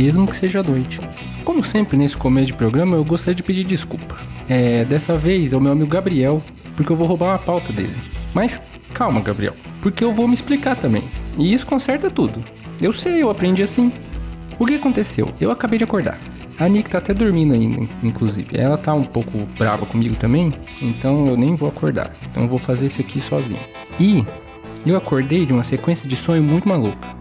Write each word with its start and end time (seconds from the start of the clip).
mesmo 0.00 0.26
que 0.26 0.34
seja 0.34 0.62
noite. 0.62 0.98
Como 1.44 1.62
sempre 1.62 1.94
nesse 1.98 2.16
começo 2.16 2.46
de 2.46 2.54
programa, 2.54 2.96
eu 2.96 3.04
gostaria 3.04 3.34
de 3.34 3.42
pedir 3.42 3.64
desculpa. 3.64 4.16
É, 4.48 4.82
dessa 4.82 5.18
vez 5.18 5.52
é 5.52 5.56
o 5.56 5.60
meu 5.60 5.72
amigo 5.72 5.90
Gabriel, 5.90 6.42
porque 6.74 6.90
eu 6.90 6.96
vou 6.96 7.06
roubar 7.06 7.26
uma 7.26 7.38
pauta 7.38 7.70
dele. 7.70 7.96
Mas 8.32 8.58
calma, 8.94 9.20
Gabriel, 9.20 9.54
porque 9.82 10.02
eu 10.02 10.10
vou 10.10 10.26
me 10.26 10.32
explicar 10.32 10.76
também. 10.76 11.10
E 11.36 11.52
isso 11.52 11.66
conserta 11.66 12.10
tudo. 12.10 12.42
Eu 12.80 12.94
sei, 12.94 13.22
eu 13.22 13.28
aprendi 13.28 13.62
assim. 13.62 13.92
O 14.58 14.64
que 14.64 14.74
aconteceu? 14.74 15.34
Eu 15.38 15.50
acabei 15.50 15.76
de 15.76 15.84
acordar. 15.84 16.18
A 16.58 16.66
Nick 16.66 16.88
tá 16.88 16.98
até 16.98 17.12
dormindo 17.12 17.52
ainda, 17.52 17.86
inclusive. 18.02 18.58
Ela 18.58 18.78
tá 18.78 18.94
um 18.94 19.04
pouco 19.04 19.46
brava 19.58 19.84
comigo 19.84 20.16
também, 20.16 20.52
então 20.80 21.26
eu 21.26 21.36
nem 21.36 21.54
vou 21.54 21.68
acordar. 21.68 22.16
Então 22.30 22.44
eu 22.44 22.48
vou 22.48 22.58
fazer 22.58 22.86
isso 22.86 23.02
aqui 23.02 23.20
sozinho. 23.20 23.60
E 23.98 24.24
eu 24.86 24.96
acordei 24.96 25.44
de 25.44 25.52
uma 25.52 25.62
sequência 25.62 26.08
de 26.08 26.16
sonho 26.16 26.42
muito 26.42 26.66
maluca. 26.66 27.20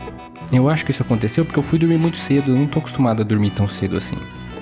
Eu 0.52 0.68
acho 0.68 0.84
que 0.84 0.92
isso 0.92 1.04
aconteceu 1.04 1.46
porque 1.46 1.60
eu 1.60 1.64
fui 1.64 1.78
dormir 1.78 1.98
muito 1.98 2.18
cedo, 2.18 2.52
eu 2.52 2.56
não 2.56 2.66
tô 2.66 2.80
acostumado 2.80 3.22
a 3.22 3.26
dormir 3.26 3.52
tão 3.52 3.68
cedo 3.68 3.96
assim. 3.96 4.18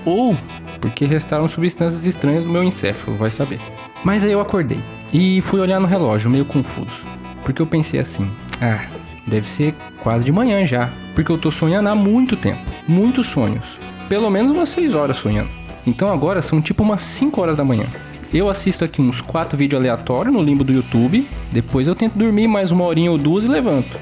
Ou 0.06 0.38
porque 0.82 1.06
restaram 1.06 1.48
substâncias 1.48 2.06
estranhas 2.06 2.44
no 2.44 2.52
meu 2.52 2.64
encéfalo, 2.64 3.18
vai 3.18 3.32
saber. 3.32 3.60
Mas 4.04 4.24
aí 4.24 4.32
eu 4.32 4.42
acordei 4.42 4.80
e 5.14 5.42
fui 5.42 5.60
olhar 5.60 5.80
no 5.80 5.88
relógio, 5.88 6.30
meio 6.30 6.46
confuso. 6.46 7.06
Porque 7.44 7.62
eu 7.62 7.68
pensei 7.68 8.00
assim: 8.00 8.30
ah, 8.62 8.86
deve 9.26 9.50
ser 9.50 9.74
quase 10.02 10.26
de 10.26 10.32
manhã 10.32 10.66
já. 10.66 10.92
Porque 11.16 11.32
eu 11.32 11.38
tô 11.38 11.50
sonhando 11.50 11.90
há 11.90 11.96
muito 11.96 12.36
tempo, 12.36 12.70
muitos 12.88 13.28
sonhos. 13.28 13.80
Pelo 14.10 14.30
menos 14.30 14.52
umas 14.52 14.70
6 14.70 14.94
horas 14.94 15.18
sonhando. 15.18 15.50
Então 15.86 16.12
agora 16.12 16.42
são 16.42 16.62
tipo 16.62 16.84
umas 16.84 17.02
5 17.02 17.42
horas 17.42 17.58
da 17.58 17.64
manhã. 17.64 17.88
Eu 18.34 18.50
assisto 18.50 18.84
aqui 18.84 19.02
uns 19.02 19.22
4 19.22 19.58
vídeos 19.58 19.80
aleatórios 19.80 20.34
no 20.34 20.44
limbo 20.44 20.64
do 20.64 20.74
YouTube, 20.74 21.28
depois 21.52 21.88
eu 21.88 21.96
tento 21.96 22.18
dormir 22.18 22.48
mais 22.48 22.72
uma 22.72 22.84
horinha 22.84 23.10
ou 23.10 23.18
duas 23.18 23.46
e 23.46 23.48
levanto. 23.48 23.98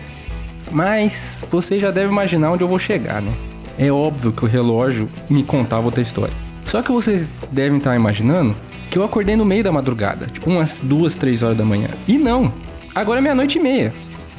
Mas 0.72 1.44
você 1.50 1.80
já 1.80 1.92
deve 1.92 2.12
imaginar 2.12 2.52
onde 2.52 2.64
eu 2.64 2.68
vou 2.68 2.80
chegar, 2.80 3.22
né? 3.22 3.34
É 3.78 3.92
óbvio 3.92 4.32
que 4.32 4.46
o 4.46 4.48
relógio 4.48 5.10
me 5.30 5.44
contava 5.44 5.86
outra 5.86 6.02
história. 6.02 6.34
Só 6.66 6.82
que 6.82 6.92
vocês 6.92 7.48
devem 7.52 7.78
estar 7.78 7.96
imaginando 7.96 8.56
que 8.90 8.98
eu 8.98 9.04
acordei 9.04 9.36
no 9.36 9.46
meio 9.46 9.64
da 9.64 9.72
madrugada, 9.72 10.28
tipo 10.28 10.50
umas 10.50 10.80
duas, 10.80 11.16
três 11.16 11.44
horas 11.44 11.58
da 11.58 11.66
manhã. 11.66 11.90
E 12.08 12.18
não, 12.18 12.54
agora 12.94 13.20
é 13.20 13.22
meia-noite 13.22 13.60
e 13.60 13.62
meia. 13.62 13.94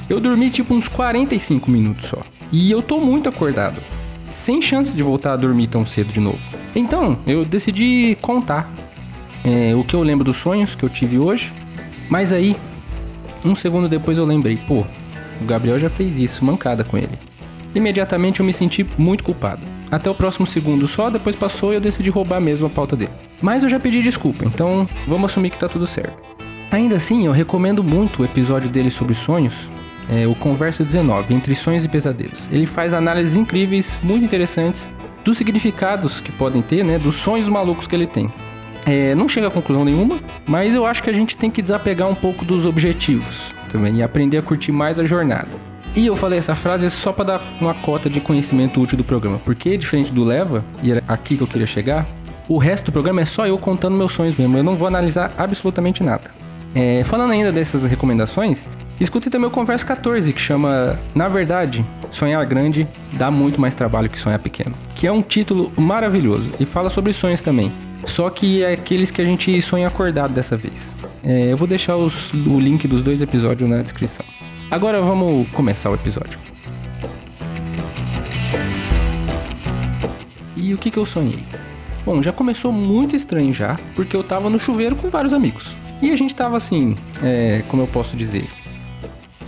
Eu 0.09 0.21
dormi 0.21 0.51
tipo 0.51 0.75
uns 0.75 0.89
45 0.89 1.71
minutos 1.71 2.07
só. 2.07 2.19
E 2.51 2.71
eu 2.71 2.81
tô 2.81 3.01
muito 3.01 3.29
acordado, 3.29 3.81
sem 4.33 4.63
chance 4.63 4.97
de 4.97 5.03
voltar 5.03 5.33
a 5.33 5.37
dormir 5.37 5.67
tão 5.67 5.85
cedo 5.85 6.13
de 6.13 6.21
novo. 6.21 6.39
Então, 6.75 7.19
eu 7.27 7.45
decidi 7.45 8.17
contar 8.21 8.73
é, 9.45 9.75
o 9.75 9.85
que 9.85 9.95
eu 9.95 10.03
lembro 10.03 10.25
dos 10.25 10.37
sonhos 10.37 10.75
que 10.75 10.85
eu 10.85 10.89
tive 10.89 11.19
hoje. 11.19 11.53
Mas 12.09 12.33
aí, 12.33 12.57
um 13.45 13.55
segundo 13.55 13.89
depois 13.89 14.19
eu 14.19 14.25
lembrei, 14.25 14.57
pô, 14.57 14.85
o 15.41 15.45
Gabriel 15.45 15.79
já 15.79 15.89
fez 15.89 16.19
isso, 16.19 16.45
mancada 16.45 16.84
com 16.84 16.97
ele. 16.97 17.19
Imediatamente 17.75 18.41
eu 18.41 18.47
me 18.47 18.53
senti 18.53 18.87
muito 18.97 19.23
culpado. 19.23 19.67
Até 19.91 20.11
o 20.11 20.15
próximo 20.15 20.47
segundo 20.47 20.89
só, 20.89 21.11
depois 21.11 21.37
passou 21.37 21.73
e 21.73 21.77
eu 21.77 21.81
decidi 21.81 22.11
roubar 22.11 22.41
mesmo 22.41 22.67
a 22.67 22.70
pauta 22.70 22.97
dele. 22.97 23.12
Mas 23.41 23.62
eu 23.62 23.69
já 23.69 23.79
pedi 23.79 24.03
desculpa, 24.03 24.45
então 24.45 24.89
vamos 25.07 25.31
assumir 25.31 25.51
que 25.51 25.59
tá 25.59 25.69
tudo 25.69 25.87
certo. 25.87 26.17
Ainda 26.70 26.97
assim, 26.97 27.27
eu 27.27 27.33
recomendo 27.33 27.84
muito 27.84 28.23
o 28.23 28.25
episódio 28.25 28.69
dele 28.69 28.91
sobre 28.91 29.14
sonhos, 29.14 29.70
é, 30.09 30.27
o 30.27 30.34
Converso 30.34 30.84
19, 30.84 31.34
Entre 31.34 31.55
Sonhos 31.55 31.84
e 31.84 31.89
Pesadelos. 31.89 32.48
Ele 32.51 32.67
faz 32.67 32.95
análises 32.95 33.36
incríveis, 33.36 33.98
muito 34.03 34.24
interessantes, 34.24 34.91
dos 35.24 35.39
significados 35.39 36.20
que 36.20 36.33
podem 36.33 36.63
ter, 36.63 36.85
né, 36.85 36.98
dos 36.98 37.17
sonhos 37.17 37.48
malucos 37.48 37.86
que 37.86 37.95
ele 37.95 38.07
tem. 38.07 38.33
É, 38.86 39.14
não 39.14 39.29
chega 39.29 39.48
a 39.48 39.51
conclusão 39.51 39.85
nenhuma, 39.85 40.20
mas 40.47 40.74
eu 40.74 40.86
acho 40.86 41.03
que 41.03 41.11
a 41.11 41.13
gente 41.13 41.36
tem 41.36 41.51
que 41.51 41.61
desapegar 41.61 42.08
um 42.08 42.14
pouco 42.14 42.45
dos 42.45 42.67
objetivos 42.67 43.53
também 43.67 43.97
e 43.97 44.03
aprender 44.03 44.39
a 44.39 44.43
curtir 44.43 44.73
mais 44.73 44.99
a 44.99 45.05
jornada. 45.05 45.49
E 45.95 46.07
eu 46.07 46.17
falei 46.17 46.39
essa 46.39 46.55
frase 46.55 46.91
só 46.91 47.13
para 47.13 47.25
dar 47.25 47.41
uma 47.61 47.75
cota 47.75 48.11
de 48.11 48.21
conhecimento 48.21 48.81
útil 48.81 48.99
do 48.99 49.05
programa, 49.05 49.41
porque 49.45 49.77
diferente 49.79 50.13
do 50.13 50.25
Leva, 50.25 50.65
e 50.83 50.91
era 50.91 51.03
aqui 51.09 51.37
que 51.37 51.43
eu 51.43 51.47
queria 51.47 51.67
chegar, 51.67 52.07
o 52.49 52.59
resto 52.59 52.87
do 52.87 52.93
programa 52.93 53.23
é 53.23 53.25
só 53.25 53.47
eu 53.47 53.59
contando 53.59 53.97
meus 53.97 54.13
sonhos 54.13 54.37
mesmo, 54.37 54.59
eu 54.59 54.63
não 54.63 54.77
vou 54.77 54.87
analisar 54.87 55.33
absolutamente 55.39 56.03
nada. 56.03 56.31
É, 56.75 57.03
falando 57.05 57.31
ainda 57.31 57.51
dessas 57.51 57.85
recomendações, 57.85 58.69
escute 59.01 59.31
também 59.31 59.49
o 59.49 59.51
Converso 59.51 59.87
14, 59.87 60.33
que 60.35 60.41
chama 60.41 60.98
Na 61.15 61.29
Verdade, 61.29 61.85
Sonhar 62.11 62.45
Grande 62.45 62.87
dá 63.15 63.31
muito 63.31 63.59
mais 63.59 63.75
trabalho 63.75 64.11
que 64.11 64.19
sonhar 64.19 64.39
pequeno, 64.39 64.77
que 64.95 65.07
é 65.07 65.13
um 65.13 65.23
título 65.23 65.73
maravilhoso 65.77 66.53
e 66.61 66.67
fala 66.67 66.91
sobre 66.91 67.15
sonhos 67.15 67.41
também. 67.41 67.73
Só 68.06 68.30
que 68.30 68.62
é 68.62 68.72
aqueles 68.72 69.11
que 69.11 69.20
a 69.20 69.24
gente 69.24 69.61
sonha 69.61 69.89
acordado 69.89 70.33
dessa 70.33 70.56
vez. 70.56 70.96
É, 71.22 71.52
eu 71.52 71.56
vou 71.56 71.68
deixar 71.68 71.96
os, 71.96 72.33
o 72.33 72.58
link 72.58 72.86
dos 72.89 73.02
dois 73.02 73.20
episódios 73.20 73.68
na 73.68 73.83
descrição. 73.83 74.24
Agora 74.70 75.02
vamos 75.02 75.48
começar 75.50 75.90
o 75.90 75.94
episódio. 75.94 76.39
E 80.56 80.72
o 80.72 80.78
que, 80.78 80.90
que 80.90 80.98
eu 80.98 81.05
sonhei? 81.05 81.44
Bom, 82.05 82.22
já 82.22 82.33
começou 82.33 82.72
muito 82.72 83.14
estranho 83.14 83.52
já, 83.52 83.78
porque 83.94 84.17
eu 84.17 84.23
tava 84.23 84.48
no 84.48 84.58
chuveiro 84.58 84.96
com 84.96 85.11
vários 85.11 85.33
amigos. 85.33 85.77
E 86.00 86.11
a 86.11 86.17
gente 86.17 86.34
tava 86.34 86.56
assim, 86.56 86.96
é, 87.23 87.62
como 87.68 87.83
eu 87.83 87.86
posso 87.86 88.17
dizer, 88.17 88.48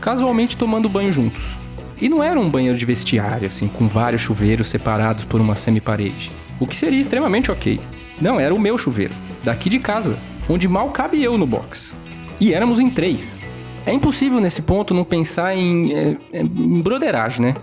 casualmente 0.00 0.56
tomando 0.56 0.88
banho 0.88 1.12
juntos. 1.12 1.58
E 2.00 2.08
não 2.08 2.22
era 2.22 2.38
um 2.38 2.48
banheiro 2.48 2.76
de 2.76 2.84
vestiário, 2.84 3.48
assim, 3.48 3.69
com 3.69 3.88
vários 3.88 4.22
chuveiros 4.22 4.69
separados 4.69 5.25
por 5.25 5.40
uma 5.40 5.56
semi-parede. 5.56 6.32
O 6.60 6.66
que 6.66 6.76
seria 6.76 7.00
extremamente 7.00 7.50
ok. 7.50 7.80
Não, 8.21 8.41
era 8.41 8.55
o 8.55 8.59
meu 8.59 8.77
chuveiro, 8.77 9.15
daqui 9.45 9.69
de 9.69 9.79
casa, 9.79 10.19
onde 10.49 10.67
mal 10.67 10.91
cabe 10.91 11.23
eu 11.23 11.39
no 11.39 11.47
box. 11.47 11.95
E 12.41 12.53
éramos 12.53 12.81
em 12.81 12.91
três. 12.91 13.39
É 13.87 13.93
impossível 13.93 14.41
nesse 14.41 14.62
ponto 14.62 14.93
não 14.93 15.05
pensar 15.05 15.56
em, 15.56 15.93
é, 15.93 16.17
é, 16.33 16.41
em 16.41 16.81
broderagem, 16.81 17.41
né? 17.41 17.55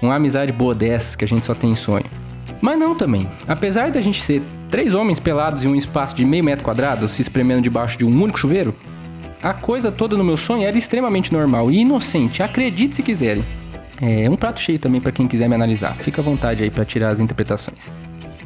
Uma 0.00 0.16
amizade 0.16 0.52
boa 0.52 0.74
dessas 0.74 1.16
que 1.16 1.24
a 1.24 1.28
gente 1.28 1.46
só 1.46 1.54
tem 1.54 1.70
em 1.70 1.76
sonho. 1.76 2.06
Mas 2.60 2.78
não 2.78 2.94
também. 2.94 3.28
Apesar 3.46 3.90
da 3.90 4.00
gente 4.00 4.22
ser 4.22 4.42
três 4.70 4.94
homens 4.94 5.18
pelados 5.18 5.64
em 5.64 5.68
um 5.68 5.74
espaço 5.74 6.14
de 6.14 6.24
meio 6.24 6.44
metro 6.44 6.64
quadrado 6.64 7.08
se 7.08 7.20
espremendo 7.20 7.62
debaixo 7.62 7.98
de 7.98 8.04
um 8.04 8.22
único 8.22 8.38
chuveiro, 8.38 8.74
a 9.42 9.52
coisa 9.52 9.90
toda 9.90 10.16
no 10.16 10.24
meu 10.24 10.36
sonho 10.36 10.62
era 10.62 10.78
extremamente 10.78 11.32
normal 11.32 11.70
e 11.70 11.80
inocente, 11.80 12.42
acredite 12.42 12.94
se 12.94 13.02
quiserem. 13.02 13.44
É 14.00 14.28
um 14.30 14.36
prato 14.36 14.60
cheio 14.60 14.78
também 14.78 15.00
para 15.00 15.12
quem 15.12 15.26
quiser 15.26 15.48
me 15.48 15.54
analisar. 15.54 15.96
Fica 15.96 16.20
à 16.20 16.24
vontade 16.24 16.62
aí 16.62 16.70
para 16.70 16.84
tirar 16.84 17.10
as 17.10 17.20
interpretações. 17.20 17.92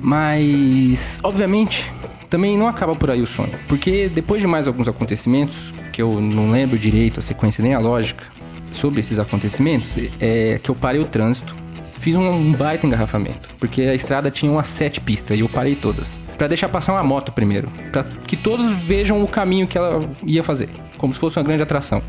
Mas, 0.06 1.18
obviamente, 1.24 1.92
também 2.30 2.56
não 2.56 2.68
acaba 2.68 2.94
por 2.94 3.10
aí 3.10 3.20
o 3.20 3.26
sonho, 3.26 3.58
porque 3.66 4.08
depois 4.08 4.40
de 4.40 4.46
mais 4.46 4.68
alguns 4.68 4.86
acontecimentos, 4.86 5.74
que 5.92 6.00
eu 6.00 6.20
não 6.20 6.48
lembro 6.48 6.78
direito 6.78 7.18
a 7.18 7.20
sequência 7.20 7.60
nem 7.60 7.74
a 7.74 7.80
lógica 7.80 8.22
sobre 8.70 9.00
esses 9.00 9.18
acontecimentos, 9.18 9.98
é 10.20 10.60
que 10.62 10.70
eu 10.70 10.76
parei 10.76 11.00
o 11.00 11.06
trânsito, 11.06 11.56
fiz 11.94 12.14
um, 12.14 12.52
baita 12.52 12.86
engarrafamento, 12.86 13.50
porque 13.58 13.82
a 13.82 13.96
estrada 13.96 14.30
tinha 14.30 14.52
umas 14.52 14.68
sete 14.68 15.00
pistas 15.00 15.36
e 15.36 15.40
eu 15.40 15.48
parei 15.48 15.74
todas, 15.74 16.20
para 16.38 16.46
deixar 16.46 16.68
passar 16.68 16.92
uma 16.92 17.02
moto 17.02 17.32
primeiro, 17.32 17.68
para 17.90 18.04
que 18.04 18.36
todos 18.36 18.70
vejam 18.70 19.20
o 19.24 19.26
caminho 19.26 19.66
que 19.66 19.76
ela 19.76 20.08
ia 20.24 20.44
fazer, 20.44 20.68
como 20.98 21.12
se 21.12 21.18
fosse 21.18 21.36
uma 21.36 21.44
grande 21.44 21.64
atração. 21.64 22.00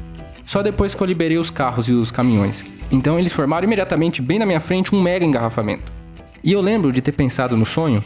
Só 0.45 0.61
depois 0.61 0.93
que 0.93 1.01
eu 1.01 1.07
liberei 1.07 1.39
os 1.39 1.49
carros 1.49 1.87
e 1.87 1.93
os 1.93 2.11
caminhões. 2.11 2.63
Então 2.91 3.17
eles 3.17 3.33
formaram 3.33 3.65
imediatamente 3.65 4.21
bem 4.21 4.37
na 4.37 4.45
minha 4.45 4.59
frente 4.59 4.93
um 4.93 5.01
mega 5.01 5.25
engarrafamento. 5.25 5.96
E 6.43 6.51
eu 6.51 6.61
lembro 6.61 6.91
de 6.91 7.01
ter 7.01 7.11
pensado 7.11 7.57
no 7.57 7.65
sonho, 7.65 8.03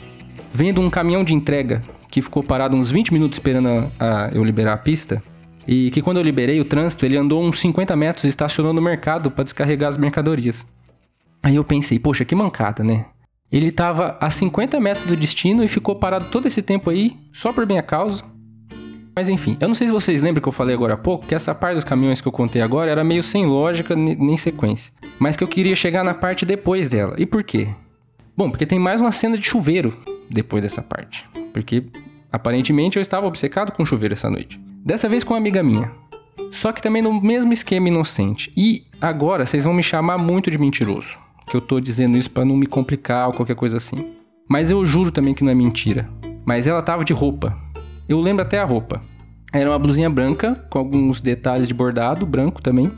vendo 0.52 0.82
um 0.82 0.90
caminhão 0.90 1.24
de 1.24 1.34
entrega 1.34 1.84
que 2.10 2.22
ficou 2.22 2.44
parado 2.44 2.76
uns 2.76 2.92
20 2.92 3.14
minutos 3.14 3.38
esperando 3.38 3.92
a, 3.98 4.26
a 4.26 4.30
eu 4.32 4.44
liberar 4.44 4.74
a 4.74 4.78
pista. 4.78 5.24
E 5.68 5.90
que 5.92 6.02
quando 6.02 6.18
eu 6.18 6.24
liberei 6.24 6.60
o 6.60 6.66
trânsito, 6.66 7.06
ele 7.06 7.18
andou 7.18 7.42
uns 7.42 7.60
50 7.60 7.96
metros 7.96 8.26
estacionou 8.26 8.74
no 8.74 8.82
mercado 8.82 9.32
para 9.32 9.44
descarregar 9.44 9.90
as 9.90 9.98
mercadorias. 9.98 10.66
Aí 11.42 11.56
eu 11.56 11.64
pensei, 11.64 11.98
poxa, 11.98 12.26
que 12.26 12.36
mancada, 12.36 12.84
né? 12.84 13.06
Ele 13.52 13.68
estava 13.68 14.18
a 14.20 14.30
50 14.30 14.80
metros 14.80 15.06
do 15.08 15.16
destino 15.16 15.64
e 15.64 15.68
ficou 15.68 15.96
parado 15.96 16.26
todo 16.32 16.48
esse 16.48 16.62
tempo 16.62 16.90
aí, 16.90 17.18
só 17.32 17.52
por 17.52 17.66
minha 17.66 17.84
causa. 17.84 18.24
Mas 19.16 19.28
enfim, 19.28 19.58
eu 19.60 19.68
não 19.68 19.76
sei 19.76 19.88
se 19.88 19.94
vocês 19.94 20.22
lembram 20.22 20.42
que 20.42 20.48
eu 20.48 20.54
falei 20.54 20.74
agora 20.74 20.94
há 20.94 20.98
pouco, 20.98 21.28
que 21.28 21.36
essa 21.36 21.54
parte 21.54 21.76
dos 21.76 21.84
caminhões 21.84 22.22
que 22.22 22.28
eu 22.28 22.32
contei 22.32 22.62
agora 22.62 22.90
era 22.90 23.04
meio 23.04 23.22
sem 23.22 23.46
lógica 23.46 23.96
nem 23.96 24.38
sequência. 24.38 24.94
Mas 25.20 25.36
que 25.36 25.44
eu 25.44 25.48
queria 25.48 25.76
chegar 25.76 26.04
na 26.04 26.14
parte 26.14 26.46
depois 26.46 26.88
dela. 26.88 27.16
E 27.18 27.26
por 27.26 27.44
quê? 27.44 27.68
Bom, 28.36 28.50
porque 28.50 28.66
tem 28.66 28.80
mais 28.80 29.02
uma 29.02 29.12
cena 29.12 29.38
de 29.38 29.44
chuveiro 29.44 29.98
depois 30.30 30.64
dessa 30.64 30.82
parte. 30.82 31.28
Porque 31.54 31.84
aparentemente 32.32 32.98
eu 32.98 33.02
estava 33.02 33.28
obcecado 33.28 33.72
com 33.72 33.86
chuveiro 33.86 34.14
essa 34.14 34.30
noite. 34.30 34.60
Dessa 34.84 35.10
vez 35.10 35.24
com 35.24 35.34
uma 35.34 35.40
amiga 35.40 35.62
minha. 35.62 35.92
Só 36.52 36.72
que 36.72 36.82
também 36.82 37.02
no 37.02 37.22
mesmo 37.22 37.52
esquema 37.54 37.90
inocente. 37.90 38.52
E 38.56 38.86
agora 39.00 39.46
vocês 39.46 39.66
vão 39.66 39.74
me 39.74 39.84
chamar 39.84 40.18
muito 40.18 40.50
de 40.50 40.58
mentiroso. 40.58 41.20
Que 41.48 41.56
eu 41.58 41.62
tô 41.62 41.80
dizendo 41.80 42.18
isso 42.18 42.32
para 42.32 42.46
não 42.46 42.56
me 42.56 42.66
complicar 42.66 43.28
ou 43.28 43.34
qualquer 43.34 43.56
coisa 43.56 43.78
assim. 43.78 44.06
Mas 44.50 44.70
eu 44.70 44.86
juro 44.86 45.12
também 45.12 45.34
que 45.34 45.44
não 45.44 45.52
é 45.52 45.56
mentira. 45.56 46.10
Mas 46.46 46.68
ela 46.68 46.82
tava 46.82 47.04
de 47.04 47.14
roupa. 47.14 47.56
Eu 48.08 48.20
lembro 48.20 48.42
até 48.42 48.60
a 48.60 48.66
roupa. 48.66 49.02
Era 49.54 49.70
uma 49.70 49.80
blusinha 49.80 50.10
branca, 50.10 50.66
com 50.70 50.80
alguns 50.80 51.20
detalhes 51.20 51.68
de 51.68 51.74
bordado, 51.74 52.26
branco 52.26 52.62
também. 52.62 52.92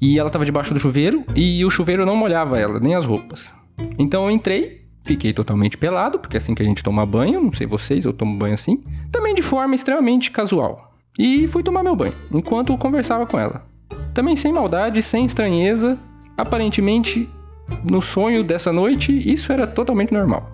E 0.00 0.18
ela 0.18 0.30
tava 0.30 0.44
debaixo 0.44 0.72
do 0.72 0.80
chuveiro, 0.80 1.24
e 1.34 1.64
o 1.64 1.70
chuveiro 1.70 2.06
não 2.06 2.16
molhava 2.16 2.58
ela, 2.58 2.80
nem 2.80 2.94
as 2.94 3.04
roupas. 3.04 3.52
Então 3.98 4.24
eu 4.24 4.30
entrei, 4.30 4.78
Fiquei 5.08 5.32
totalmente 5.32 5.78
pelado, 5.78 6.18
porque 6.18 6.36
assim 6.36 6.54
que 6.54 6.62
a 6.62 6.66
gente 6.66 6.82
toma 6.82 7.06
banho, 7.06 7.40
não 7.40 7.50
sei 7.50 7.66
vocês, 7.66 8.04
eu 8.04 8.12
tomo 8.12 8.36
banho 8.36 8.52
assim. 8.52 8.84
Também 9.10 9.34
de 9.34 9.40
forma 9.40 9.74
extremamente 9.74 10.30
casual. 10.30 10.92
E 11.18 11.48
fui 11.48 11.62
tomar 11.62 11.82
meu 11.82 11.96
banho, 11.96 12.12
enquanto 12.30 12.76
conversava 12.76 13.24
com 13.24 13.40
ela. 13.40 13.64
Também 14.12 14.36
sem 14.36 14.52
maldade, 14.52 15.02
sem 15.02 15.24
estranheza. 15.24 15.98
Aparentemente, 16.36 17.26
no 17.90 18.02
sonho 18.02 18.44
dessa 18.44 18.70
noite, 18.70 19.10
isso 19.10 19.50
era 19.50 19.66
totalmente 19.66 20.12
normal. 20.12 20.46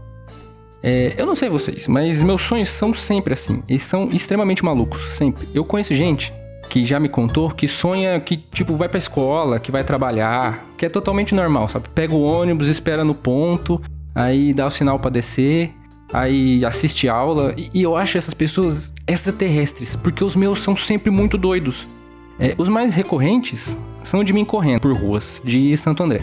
É, 0.80 1.14
eu 1.18 1.26
não 1.26 1.34
sei 1.34 1.48
vocês, 1.48 1.88
mas 1.88 2.22
meus 2.22 2.42
sonhos 2.42 2.68
são 2.68 2.94
sempre 2.94 3.32
assim. 3.32 3.60
Eles 3.68 3.82
são 3.82 4.08
extremamente 4.12 4.64
malucos, 4.64 5.02
sempre. 5.16 5.48
Eu 5.52 5.64
conheço 5.64 5.92
gente 5.94 6.32
que 6.68 6.84
já 6.84 6.98
me 6.98 7.08
contou 7.08 7.50
que 7.50 7.68
sonha 7.68 8.18
que, 8.20 8.36
tipo, 8.36 8.76
vai 8.76 8.88
pra 8.88 8.98
escola, 8.98 9.58
que 9.58 9.70
vai 9.70 9.84
trabalhar, 9.84 10.64
que 10.76 10.86
é 10.86 10.88
totalmente 10.88 11.34
normal, 11.34 11.68
sabe? 11.68 11.88
Pega 11.94 12.14
o 12.14 12.22
ônibus, 12.22 12.68
espera 12.68 13.04
no 13.04 13.14
ponto, 13.14 13.80
aí 14.14 14.52
dá 14.52 14.66
o 14.66 14.70
sinal 14.70 14.98
para 14.98 15.10
descer, 15.10 15.74
aí 16.12 16.64
assiste 16.64 17.08
aula. 17.08 17.54
E 17.56 17.82
eu 17.82 17.96
acho 17.96 18.18
essas 18.18 18.34
pessoas 18.34 18.92
extraterrestres, 19.06 19.96
porque 19.96 20.24
os 20.24 20.36
meus 20.36 20.58
são 20.60 20.74
sempre 20.74 21.10
muito 21.10 21.38
doidos. 21.38 21.86
É, 22.38 22.54
os 22.58 22.68
mais 22.68 22.94
recorrentes 22.94 23.76
são 24.02 24.24
de 24.24 24.32
mim 24.32 24.44
correndo 24.44 24.80
por 24.80 24.96
ruas 24.96 25.40
de 25.44 25.76
Santo 25.76 26.02
André. 26.02 26.22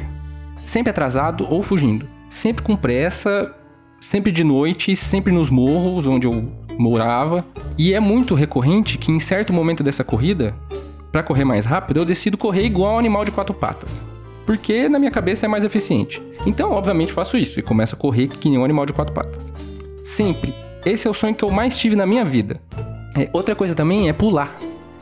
Sempre 0.65 0.89
atrasado 0.89 1.45
ou 1.49 1.63
fugindo. 1.63 2.07
Sempre 2.29 2.63
com 2.63 2.75
pressa 2.75 3.53
sempre 4.01 4.31
de 4.31 4.43
noite, 4.43 4.95
sempre 4.95 5.31
nos 5.31 5.49
morros 5.49 6.07
onde 6.07 6.25
eu 6.25 6.51
morava. 6.77 7.45
E 7.77 7.93
é 7.93 7.99
muito 7.99 8.35
recorrente 8.35 8.97
que 8.97 9.11
em 9.11 9.19
certo 9.19 9.51
momento 9.53 9.83
dessa 9.83 10.03
corrida, 10.03 10.55
para 11.11 11.23
correr 11.23 11.45
mais 11.45 11.65
rápido, 11.65 11.97
eu 11.97 12.05
decido 12.05 12.37
correr 12.37 12.63
igual 12.63 12.95
um 12.95 12.99
animal 12.99 13.25
de 13.25 13.31
quatro 13.31 13.53
patas. 13.53 14.05
Porque 14.45 14.89
na 14.89 14.99
minha 14.99 15.11
cabeça 15.11 15.45
é 15.45 15.49
mais 15.49 15.63
eficiente. 15.63 16.21
Então, 16.45 16.71
obviamente, 16.71 17.13
faço 17.13 17.37
isso 17.37 17.59
e 17.59 17.63
começo 17.63 17.95
a 17.95 17.97
correr 17.97 18.27
que 18.27 18.49
nem 18.49 18.57
um 18.57 18.65
animal 18.65 18.85
de 18.85 18.93
quatro 18.93 19.13
patas. 19.13 19.53
Sempre. 20.03 20.53
Esse 20.85 21.07
é 21.07 21.11
o 21.11 21.13
sonho 21.13 21.35
que 21.35 21.43
eu 21.43 21.51
mais 21.51 21.77
tive 21.77 21.95
na 21.95 22.05
minha 22.05 22.25
vida. 22.25 22.59
É, 23.15 23.29
outra 23.33 23.55
coisa 23.55 23.75
também 23.75 24.09
é 24.09 24.13
pular. 24.13 24.55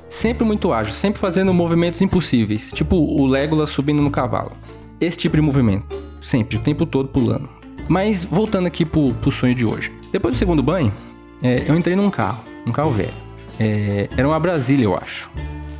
Sempre 0.09 0.43
muito 0.43 0.73
ágil, 0.73 0.93
sempre 0.93 1.19
fazendo 1.19 1.53
movimentos 1.53 2.01
impossíveis, 2.01 2.71
tipo 2.73 2.95
o 2.95 3.27
Legolas 3.27 3.69
subindo 3.69 4.01
no 4.01 4.09
cavalo. 4.09 4.51
Esse 4.99 5.17
tipo 5.17 5.35
de 5.35 5.41
movimento. 5.41 5.95
Sempre, 6.19 6.57
o 6.57 6.59
tempo 6.59 6.85
todo 6.85 7.09
pulando. 7.09 7.47
Mas 7.87 8.25
voltando 8.25 8.67
aqui 8.67 8.83
pro, 8.83 9.13
pro 9.15 9.31
sonho 9.31 9.55
de 9.55 9.65
hoje. 9.65 9.91
Depois 10.11 10.35
do 10.35 10.37
segundo 10.37 10.61
banho, 10.61 10.91
é, 11.41 11.69
eu 11.69 11.77
entrei 11.77 11.95
num 11.95 12.09
carro, 12.09 12.43
um 12.65 12.71
carro 12.71 12.91
velho. 12.91 13.13
É, 13.59 14.09
era 14.15 14.27
uma 14.27 14.39
Brasília, 14.39 14.85
eu 14.85 14.95
acho. 14.95 15.29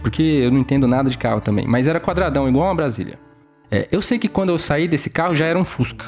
Porque 0.01 0.21
eu 0.21 0.51
não 0.51 0.59
entendo 0.59 0.87
nada 0.87 1.09
de 1.09 1.17
carro 1.17 1.41
também. 1.41 1.65
Mas 1.67 1.87
era 1.87 1.99
quadradão, 1.99 2.47
igual 2.47 2.67
uma 2.67 2.75
Brasília. 2.75 3.19
É, 3.71 3.87
eu 3.91 4.01
sei 4.01 4.17
que 4.17 4.27
quando 4.27 4.49
eu 4.49 4.57
saí 4.57 4.87
desse 4.87 5.09
carro 5.09 5.35
já 5.35 5.45
era 5.45 5.59
um 5.59 5.65
Fusca. 5.65 6.05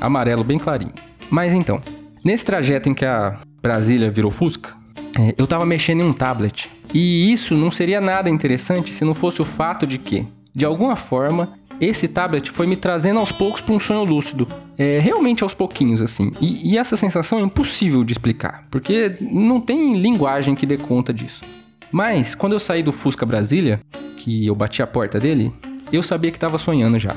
Amarelo, 0.00 0.44
bem 0.44 0.58
clarinho. 0.58 0.92
Mas 1.30 1.54
então, 1.54 1.80
nesse 2.24 2.44
trajeto 2.44 2.88
em 2.88 2.94
que 2.94 3.04
a 3.04 3.38
Brasília 3.60 4.10
virou 4.10 4.30
Fusca, 4.30 4.76
é, 5.18 5.34
eu 5.36 5.46
tava 5.46 5.64
mexendo 5.64 6.00
em 6.00 6.04
um 6.04 6.12
tablet. 6.12 6.70
E 6.92 7.32
isso 7.32 7.56
não 7.56 7.70
seria 7.70 8.00
nada 8.00 8.30
interessante 8.30 8.94
se 8.94 9.04
não 9.04 9.14
fosse 9.14 9.40
o 9.42 9.44
fato 9.44 9.86
de 9.86 9.98
que, 9.98 10.26
de 10.54 10.64
alguma 10.64 10.96
forma, 10.96 11.58
esse 11.80 12.08
tablet 12.08 12.50
foi 12.50 12.66
me 12.66 12.76
trazendo 12.76 13.20
aos 13.20 13.30
poucos 13.30 13.60
para 13.60 13.74
um 13.74 13.78
sonho 13.78 14.04
lúcido. 14.04 14.48
É, 14.76 14.98
realmente 14.98 15.42
aos 15.42 15.54
pouquinhos, 15.54 16.00
assim. 16.00 16.32
E, 16.40 16.72
e 16.72 16.78
essa 16.78 16.96
sensação 16.96 17.38
é 17.38 17.42
impossível 17.42 18.04
de 18.04 18.12
explicar, 18.12 18.66
porque 18.70 19.16
não 19.20 19.60
tem 19.60 19.96
linguagem 19.96 20.54
que 20.54 20.66
dê 20.66 20.76
conta 20.76 21.12
disso. 21.12 21.44
Mas, 21.90 22.34
quando 22.34 22.52
eu 22.52 22.58
saí 22.58 22.82
do 22.82 22.92
Fusca 22.92 23.24
Brasília, 23.24 23.80
que 24.16 24.46
eu 24.46 24.54
bati 24.54 24.82
a 24.82 24.86
porta 24.86 25.18
dele, 25.18 25.52
eu 25.92 26.02
sabia 26.02 26.30
que 26.30 26.36
estava 26.36 26.58
sonhando 26.58 26.98
já. 26.98 27.16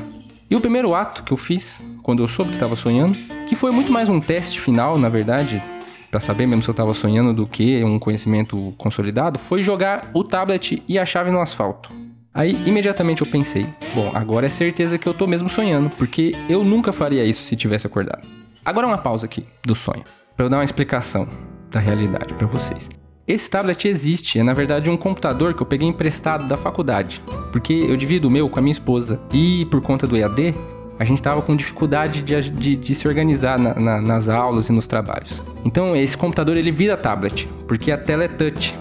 E 0.50 0.56
o 0.56 0.62
primeiro 0.62 0.94
ato 0.94 1.24
que 1.24 1.32
eu 1.32 1.38
fiz, 1.38 1.82
quando 2.04 2.24
eu 2.24 2.28
soube 2.28 2.52
que 2.52 2.58
estava 2.58 2.76
sonhando, 2.76 3.18
que 3.48 3.56
foi 3.56 3.72
muito 3.72 3.92
mais 3.92 4.10
um 4.10 4.20
teste 4.20 4.60
final, 4.60 4.98
na 4.98 5.10
verdade, 5.10 5.62
para 6.10 6.20
saber 6.20 6.46
mesmo 6.46 6.62
se 6.62 6.70
eu 6.70 6.74
estava 6.74 6.94
sonhando 6.94 7.34
do 7.34 7.48
que 7.48 7.84
um 7.84 7.98
conhecimento 7.98 8.74
consolidado, 8.78 9.40
foi 9.40 9.62
jogar 9.62 10.12
o 10.14 10.24
tablet 10.24 10.84
e 10.88 11.00
a 11.00 11.06
chave 11.06 11.32
no 11.32 11.40
asfalto. 11.40 11.90
Aí 12.34 12.62
imediatamente 12.66 13.22
eu 13.22 13.28
pensei, 13.28 13.68
bom, 13.94 14.10
agora 14.14 14.48
é 14.48 14.50
certeza 14.50 14.98
que 14.98 15.08
eu 15.08 15.14
tô 15.14 15.28
mesmo 15.28 15.50
sonhando, 15.50 15.90
porque 15.90 16.34
eu 16.48 16.64
nunca 16.64 16.94
faria 16.94 17.26
isso 17.26 17.44
se 17.44 17.56
tivesse 17.58 17.86
acordado. 17.86 18.26
Agora 18.64 18.88
uma 18.88 18.98
pausa 18.98 19.26
aqui 19.26 19.46
do 19.66 19.76
sonho, 19.76 20.04
para 20.36 20.46
eu 20.46 20.50
dar 20.50 20.58
uma 20.58 20.64
explicação 20.64 21.28
da 21.70 21.80
realidade 21.80 22.34
para 22.34 22.48
vocês. 22.48 22.88
Esse 23.28 23.50
tablet 23.50 23.88
existe, 23.88 24.40
é 24.40 24.44
na 24.44 24.54
verdade 24.54 24.90
um 24.90 24.96
computador 24.96 25.54
que 25.54 25.62
eu 25.62 25.66
peguei 25.66 25.88
emprestado 25.88 26.48
da 26.48 26.56
faculdade, 26.56 27.22
porque 27.52 27.74
eu 27.74 27.98
divido 27.98 28.30
o 28.30 28.32
meu 28.32 28.50
com 28.50 28.60
a 28.60 28.62
minha 28.62 28.72
esposa 28.72 29.20
e 29.34 29.66
por 29.66 29.82
conta 29.82 30.08
do 30.08 30.16
EAD, 30.16 30.56
a 30.98 31.04
gente 31.04 31.22
tava 31.22 31.42
com 31.42 31.56
dificuldade 31.56 32.22
de, 32.22 32.52
de, 32.52 32.76
de 32.76 32.96
se 32.96 33.08
organizar 33.08 33.60
na, 33.60 33.74
na, 33.74 34.02
nas 34.02 34.30
aulas 34.30 34.70
e 34.70 34.72
nos 34.72 34.88
trabalhos. 34.88 35.42
Então 35.66 35.96
esse 35.96 36.18
computador 36.18 36.56
ele 36.56 36.72
vira 36.72 36.96
tablet, 36.96 37.48
porque 37.68 37.92
a 37.92 37.98
tela 37.98 38.24
é 38.24 38.28
touch. 38.28 38.78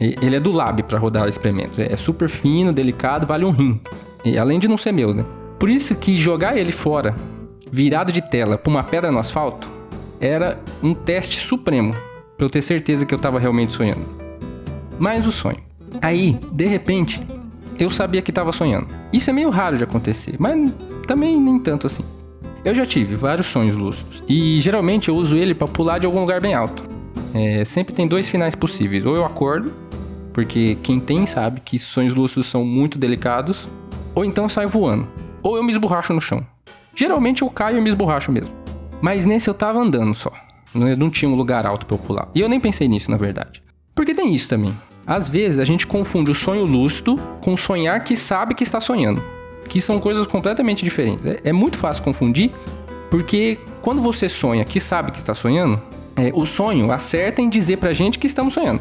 Ele 0.00 0.36
é 0.36 0.40
do 0.40 0.50
lab 0.50 0.82
para 0.82 0.98
rodar 0.98 1.28
experimentos. 1.28 1.78
É 1.78 1.96
super 1.96 2.28
fino, 2.28 2.72
delicado, 2.72 3.26
vale 3.26 3.44
um 3.44 3.50
rim. 3.50 3.80
E, 4.24 4.38
além 4.38 4.58
de 4.58 4.68
não 4.68 4.76
ser 4.76 4.92
meu, 4.92 5.14
né? 5.14 5.24
Por 5.58 5.68
isso 5.68 5.94
que 5.94 6.16
jogar 6.16 6.56
ele 6.56 6.72
fora, 6.72 7.14
virado 7.70 8.12
de 8.12 8.20
tela, 8.20 8.58
pra 8.58 8.70
uma 8.70 8.82
pedra 8.82 9.12
no 9.12 9.18
asfalto, 9.18 9.70
era 10.20 10.60
um 10.82 10.94
teste 10.94 11.38
supremo 11.38 11.94
para 12.36 12.46
eu 12.46 12.50
ter 12.50 12.62
certeza 12.62 13.06
que 13.06 13.14
eu 13.14 13.18
tava 13.18 13.38
realmente 13.38 13.72
sonhando. 13.72 14.04
Mais 14.98 15.26
o 15.26 15.32
sonho. 15.32 15.58
Aí, 16.00 16.38
de 16.52 16.66
repente, 16.66 17.24
eu 17.78 17.90
sabia 17.90 18.22
que 18.22 18.32
tava 18.32 18.52
sonhando. 18.52 18.88
Isso 19.12 19.30
é 19.30 19.32
meio 19.32 19.50
raro 19.50 19.76
de 19.76 19.84
acontecer, 19.84 20.36
mas 20.38 20.72
também 21.06 21.40
nem 21.40 21.58
tanto 21.58 21.86
assim. 21.86 22.04
Eu 22.64 22.74
já 22.74 22.86
tive 22.86 23.16
vários 23.16 23.46
sonhos 23.46 23.76
lúcidos 23.76 24.22
e 24.28 24.60
geralmente 24.60 25.08
eu 25.08 25.16
uso 25.16 25.36
ele 25.36 25.54
para 25.54 25.66
pular 25.66 25.98
de 25.98 26.06
algum 26.06 26.20
lugar 26.20 26.40
bem 26.40 26.54
alto. 26.54 26.84
É, 27.34 27.64
sempre 27.64 27.94
tem 27.94 28.06
dois 28.06 28.28
finais 28.28 28.54
possíveis. 28.54 29.06
Ou 29.06 29.16
eu 29.16 29.24
acordo, 29.24 29.72
porque 30.32 30.76
quem 30.82 31.00
tem 31.00 31.26
sabe 31.26 31.60
que 31.60 31.78
sonhos 31.78 32.14
lúcidos 32.14 32.46
são 32.46 32.64
muito 32.64 32.98
delicados, 32.98 33.68
ou 34.14 34.24
então 34.24 34.44
eu 34.44 34.48
saio 34.48 34.68
voando. 34.68 35.08
Ou 35.42 35.56
eu 35.56 35.62
me 35.62 35.72
esborracho 35.72 36.12
no 36.12 36.20
chão. 36.20 36.46
Geralmente 36.94 37.42
eu 37.42 37.50
caio 37.50 37.78
e 37.78 37.80
me 37.80 37.88
esborracho 37.88 38.30
mesmo. 38.30 38.52
Mas 39.00 39.26
nesse 39.26 39.48
eu 39.48 39.54
tava 39.54 39.78
andando 39.78 40.14
só. 40.14 40.32
Não 40.74 41.10
tinha 41.10 41.30
um 41.30 41.34
lugar 41.34 41.66
alto 41.66 41.84
pra 41.84 41.96
eu 41.96 41.98
pular. 41.98 42.28
E 42.34 42.40
eu 42.40 42.48
nem 42.48 42.60
pensei 42.60 42.88
nisso, 42.88 43.10
na 43.10 43.16
verdade. 43.16 43.62
Porque 43.94 44.14
tem 44.14 44.32
isso 44.32 44.48
também. 44.48 44.76
Às 45.06 45.28
vezes 45.28 45.58
a 45.58 45.64
gente 45.64 45.86
confunde 45.86 46.30
o 46.30 46.34
sonho 46.34 46.64
lúcido 46.64 47.20
com 47.42 47.56
sonhar 47.56 48.04
que 48.04 48.16
sabe 48.16 48.54
que 48.54 48.62
está 48.62 48.80
sonhando. 48.80 49.22
Que 49.68 49.80
são 49.80 50.00
coisas 50.00 50.26
completamente 50.26 50.84
diferentes. 50.84 51.26
É, 51.26 51.40
é 51.44 51.52
muito 51.52 51.76
fácil 51.76 52.02
confundir, 52.02 52.52
porque 53.10 53.58
quando 53.80 54.00
você 54.00 54.28
sonha 54.28 54.64
que 54.64 54.80
sabe 54.80 55.12
que 55.12 55.18
está 55.18 55.34
sonhando, 55.34 55.82
é, 56.16 56.30
o 56.34 56.44
sonho 56.44 56.90
acerta 56.90 57.40
em 57.40 57.48
dizer 57.48 57.78
pra 57.78 57.92
gente 57.92 58.18
que 58.18 58.26
estamos 58.26 58.54
sonhando. 58.54 58.80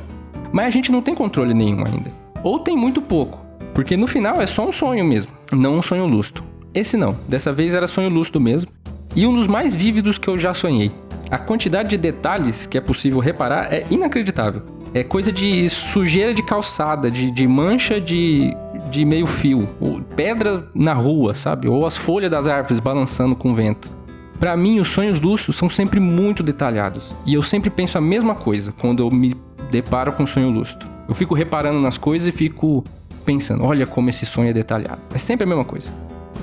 Mas 0.52 0.68
a 0.68 0.70
gente 0.70 0.92
não 0.92 1.02
tem 1.02 1.16
controle 1.16 1.54
nenhum 1.54 1.86
ainda. 1.86 2.12
Ou 2.44 2.60
tem 2.60 2.76
muito 2.76 3.02
pouco, 3.02 3.46
porque 3.74 3.96
no 3.96 4.08
final 4.08 4.42
é 4.42 4.46
só 4.46 4.68
um 4.68 4.72
sonho 4.72 5.06
mesmo, 5.06 5.32
não 5.54 5.78
um 5.78 5.82
sonho 5.82 6.06
lúcido. 6.06 6.44
Esse 6.74 6.98
não, 6.98 7.16
dessa 7.28 7.54
vez 7.54 7.74
era 7.74 7.88
sonho 7.88 8.10
lúcido 8.10 8.40
mesmo, 8.40 8.72
e 9.16 9.28
um 9.28 9.36
dos 9.36 9.48
mais 9.48 9.76
vívidos 9.76 10.18
que 10.18 10.28
eu 10.28 10.38
já 10.38 10.54
sonhei. 10.54 10.92
A 11.30 11.38
quantidade 11.38 11.90
de 11.90 11.98
detalhes 11.98 12.66
que 12.66 12.78
é 12.78 12.82
possível 12.82 13.20
reparar 13.20 13.72
é 13.72 13.86
inacreditável. 13.90 14.64
É 14.94 15.04
coisa 15.04 15.32
de 15.32 15.70
sujeira 15.70 16.34
de 16.34 16.44
calçada, 16.44 17.10
de, 17.10 17.32
de 17.32 17.48
mancha 17.48 18.02
de, 18.02 18.54
de 18.90 19.06
meio 19.06 19.26
fio, 19.26 19.70
pedra 20.16 20.70
na 20.76 20.94
rua, 20.94 21.34
sabe? 21.34 21.70
Ou 21.70 21.86
as 21.86 21.96
folhas 21.96 22.30
das 22.30 22.48
árvores 22.48 22.82
balançando 22.82 23.34
com 23.36 23.52
o 23.52 23.56
vento. 23.56 23.88
Para 24.42 24.58
mim, 24.58 24.80
os 24.80 24.88
sonhos 24.88 25.22
lúcidos 25.22 25.56
são 25.56 25.70
sempre 25.70 26.00
muito 26.00 26.42
detalhados. 26.42 27.16
E 27.28 27.36
eu 27.36 27.44
sempre 27.44 27.70
penso 27.70 28.00
a 28.00 28.02
mesma 28.02 28.34
coisa 28.34 28.72
quando 28.72 29.04
eu 29.04 29.12
me 29.12 29.36
deparo 29.70 30.14
com 30.14 30.24
um 30.24 30.26
sonho 30.26 30.50
lúcido. 30.50 30.84
Eu 31.08 31.14
fico 31.14 31.36
reparando 31.36 31.80
nas 31.80 31.96
coisas 31.96 32.28
e 32.28 32.32
fico 32.36 32.84
pensando, 33.24 33.64
olha 33.64 33.86
como 33.86 34.10
esse 34.10 34.26
sonho 34.26 34.50
é 34.50 34.54
detalhado. 34.54 35.00
É 35.14 35.20
sempre 35.20 35.44
a 35.44 35.48
mesma 35.48 35.64
coisa. 35.64 35.94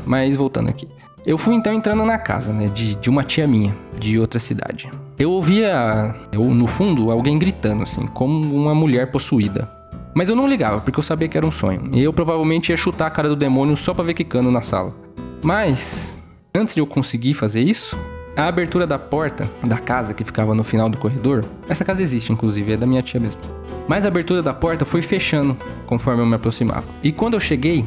Mas 0.07 0.37
voltando 0.37 0.69
aqui. 0.69 0.87
Eu 1.27 1.37
fui 1.37 1.57
então 1.57 1.73
entrando 1.73 2.05
na 2.05 2.17
casa, 2.19 2.53
né, 2.53 2.69
de, 2.69 2.95
de 2.95 3.11
uma 3.11 3.25
tia 3.25 3.49
minha, 3.49 3.77
de 3.99 4.17
outra 4.17 4.39
cidade. 4.39 4.89
Eu 5.19 5.33
ouvia, 5.33 6.15
eu, 6.31 6.45
no 6.45 6.69
fundo, 6.69 7.11
alguém 7.11 7.37
gritando, 7.37 7.83
assim, 7.83 8.07
como 8.07 8.55
uma 8.55 8.77
mulher 8.77 9.11
possuída. 9.11 9.69
Mas 10.15 10.29
eu 10.29 10.37
não 10.37 10.47
ligava, 10.47 10.81
porque 10.81 11.01
eu 11.01 11.03
sabia 11.03 11.27
que 11.27 11.37
era 11.37 11.45
um 11.45 11.51
sonho. 11.51 11.91
E 11.93 12.01
eu 12.01 12.13
provavelmente 12.13 12.71
ia 12.71 12.77
chutar 12.77 13.07
a 13.07 13.11
cara 13.11 13.29
do 13.29 13.35
demônio 13.35 13.77
só 13.77 13.93
pra 13.93 14.05
ver 14.05 14.15
quicando 14.15 14.53
na 14.53 14.61
sala. 14.61 14.95
Mas, 15.43 16.18
Antes 16.55 16.75
de 16.75 16.81
eu 16.81 16.87
conseguir 16.87 17.35
fazer 17.35 17.61
isso, 17.61 17.99
a 18.35 18.47
abertura 18.47 18.87
da 18.87 18.99
porta 18.99 19.49
da 19.63 19.79
casa 19.79 20.15
que 20.15 20.25
ficava 20.25 20.55
no 20.55 20.65
final 20.65 20.89
do 20.89 20.97
corredor, 20.97 21.45
essa 21.69 21.85
casa 21.85 22.03
existe 22.03 22.33
inclusive, 22.33 22.73
é 22.73 22.77
da 22.77 22.87
minha 22.87 23.03
tia 23.03 23.21
mesmo. 23.21 23.41
Mas 23.87 24.05
a 24.05 24.09
abertura 24.09 24.43
da 24.43 24.55
porta 24.55 24.85
foi 24.85 25.03
fechando 25.03 25.57
conforme 25.87 26.23
eu 26.23 26.27
me 26.27 26.35
aproximava. 26.35 26.85
E 27.03 27.13
quando 27.13 27.35
eu 27.35 27.41
cheguei 27.41 27.87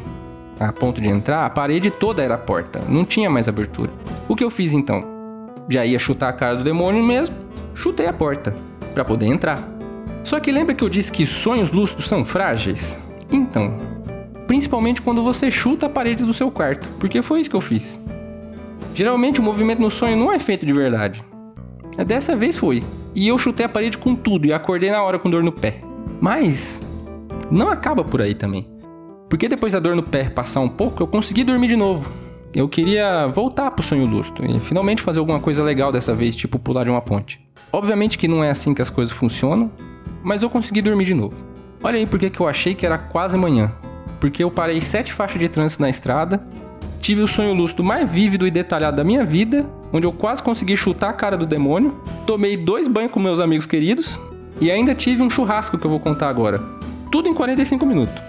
a 0.60 0.72
ponto 0.72 1.00
de 1.00 1.08
entrar, 1.08 1.44
a 1.44 1.50
parede 1.50 1.90
toda 1.90 2.22
era 2.22 2.38
porta, 2.38 2.80
não 2.88 3.04
tinha 3.04 3.28
mais 3.28 3.48
abertura. 3.48 3.90
O 4.28 4.36
que 4.36 4.44
eu 4.44 4.50
fiz 4.50 4.72
então? 4.72 5.04
Já 5.68 5.84
ia 5.84 5.98
chutar 5.98 6.28
a 6.28 6.32
cara 6.32 6.56
do 6.56 6.64
demônio 6.64 7.02
mesmo, 7.02 7.34
chutei 7.74 8.06
a 8.06 8.12
porta 8.12 8.54
para 8.94 9.04
poder 9.04 9.26
entrar. 9.26 9.68
Só 10.22 10.38
que 10.38 10.52
lembra 10.52 10.74
que 10.74 10.84
eu 10.84 10.88
disse 10.88 11.10
que 11.10 11.26
sonhos 11.26 11.72
lúcidos 11.72 12.08
são 12.08 12.24
frágeis? 12.24 12.98
Então, 13.30 13.76
principalmente 14.46 15.02
quando 15.02 15.22
você 15.22 15.50
chuta 15.50 15.86
a 15.86 15.90
parede 15.90 16.24
do 16.24 16.32
seu 16.32 16.50
quarto, 16.50 16.88
porque 17.00 17.22
foi 17.22 17.40
isso 17.40 17.50
que 17.50 17.56
eu 17.56 17.60
fiz. 17.60 18.00
Geralmente 18.94 19.40
o 19.40 19.42
movimento 19.42 19.80
no 19.80 19.90
sonho 19.90 20.16
não 20.16 20.32
é 20.32 20.38
feito 20.38 20.66
de 20.66 20.72
verdade. 20.72 21.24
É, 21.96 22.04
dessa 22.04 22.36
vez 22.36 22.56
foi. 22.56 22.82
E 23.14 23.28
eu 23.28 23.38
chutei 23.38 23.66
a 23.66 23.68
parede 23.68 23.98
com 23.98 24.14
tudo 24.14 24.46
e 24.46 24.52
acordei 24.52 24.90
na 24.90 25.02
hora 25.02 25.18
com 25.18 25.30
dor 25.30 25.42
no 25.42 25.52
pé. 25.52 25.80
Mas 26.20 26.80
não 27.50 27.68
acaba 27.68 28.04
por 28.04 28.22
aí 28.22 28.34
também. 28.34 28.66
Porque 29.28 29.48
depois 29.48 29.72
da 29.72 29.78
dor 29.78 29.96
no 29.96 30.02
pé 30.02 30.28
passar 30.28 30.60
um 30.60 30.68
pouco, 30.68 31.02
eu 31.02 31.06
consegui 31.06 31.44
dormir 31.44 31.68
de 31.68 31.76
novo. 31.76 32.12
Eu 32.54 32.68
queria 32.68 33.26
voltar 33.28 33.70
pro 33.70 33.82
sonho 33.82 34.04
lustro 34.06 34.44
e 34.44 34.60
finalmente 34.60 35.00
fazer 35.00 35.20
alguma 35.20 35.40
coisa 35.40 35.62
legal 35.62 35.90
dessa 35.90 36.14
vez, 36.14 36.36
tipo 36.36 36.58
pular 36.58 36.84
de 36.84 36.90
uma 36.90 37.00
ponte. 37.00 37.40
Obviamente 37.72 38.18
que 38.18 38.28
não 38.28 38.44
é 38.44 38.50
assim 38.50 38.74
que 38.74 38.82
as 38.82 38.90
coisas 38.90 39.12
funcionam, 39.12 39.70
mas 40.22 40.42
eu 40.42 40.50
consegui 40.50 40.82
dormir 40.82 41.06
de 41.06 41.14
novo. 41.14 41.42
Olha 41.82 41.96
aí 41.96 42.06
porque 42.06 42.28
que 42.28 42.40
eu 42.40 42.46
achei 42.46 42.74
que 42.74 42.84
era 42.84 42.98
quase 42.98 43.38
manhã. 43.38 43.72
Porque 44.20 44.44
eu 44.44 44.50
parei 44.50 44.82
sete 44.82 45.14
faixas 45.14 45.40
de 45.40 45.48
trânsito 45.48 45.80
na 45.80 45.88
estrada, 45.88 46.46
tive 47.02 47.20
o 47.20 47.26
sonho 47.26 47.52
lúcido 47.52 47.82
mais 47.82 48.08
vívido 48.08 48.46
e 48.46 48.50
detalhado 48.50 48.96
da 48.96 49.04
minha 49.04 49.24
vida, 49.24 49.68
onde 49.92 50.06
eu 50.06 50.12
quase 50.12 50.40
consegui 50.42 50.76
chutar 50.76 51.10
a 51.10 51.12
cara 51.12 51.36
do 51.36 51.44
demônio, 51.44 52.00
tomei 52.24 52.56
dois 52.56 52.86
banhos 52.86 53.10
com 53.10 53.18
meus 53.18 53.40
amigos 53.40 53.66
queridos 53.66 54.20
e 54.60 54.70
ainda 54.70 54.94
tive 54.94 55.22
um 55.22 55.28
churrasco 55.28 55.76
que 55.76 55.84
eu 55.84 55.90
vou 55.90 55.98
contar 55.98 56.28
agora. 56.28 56.62
Tudo 57.10 57.28
em 57.28 57.34
45 57.34 57.84
minutos. 57.84 58.22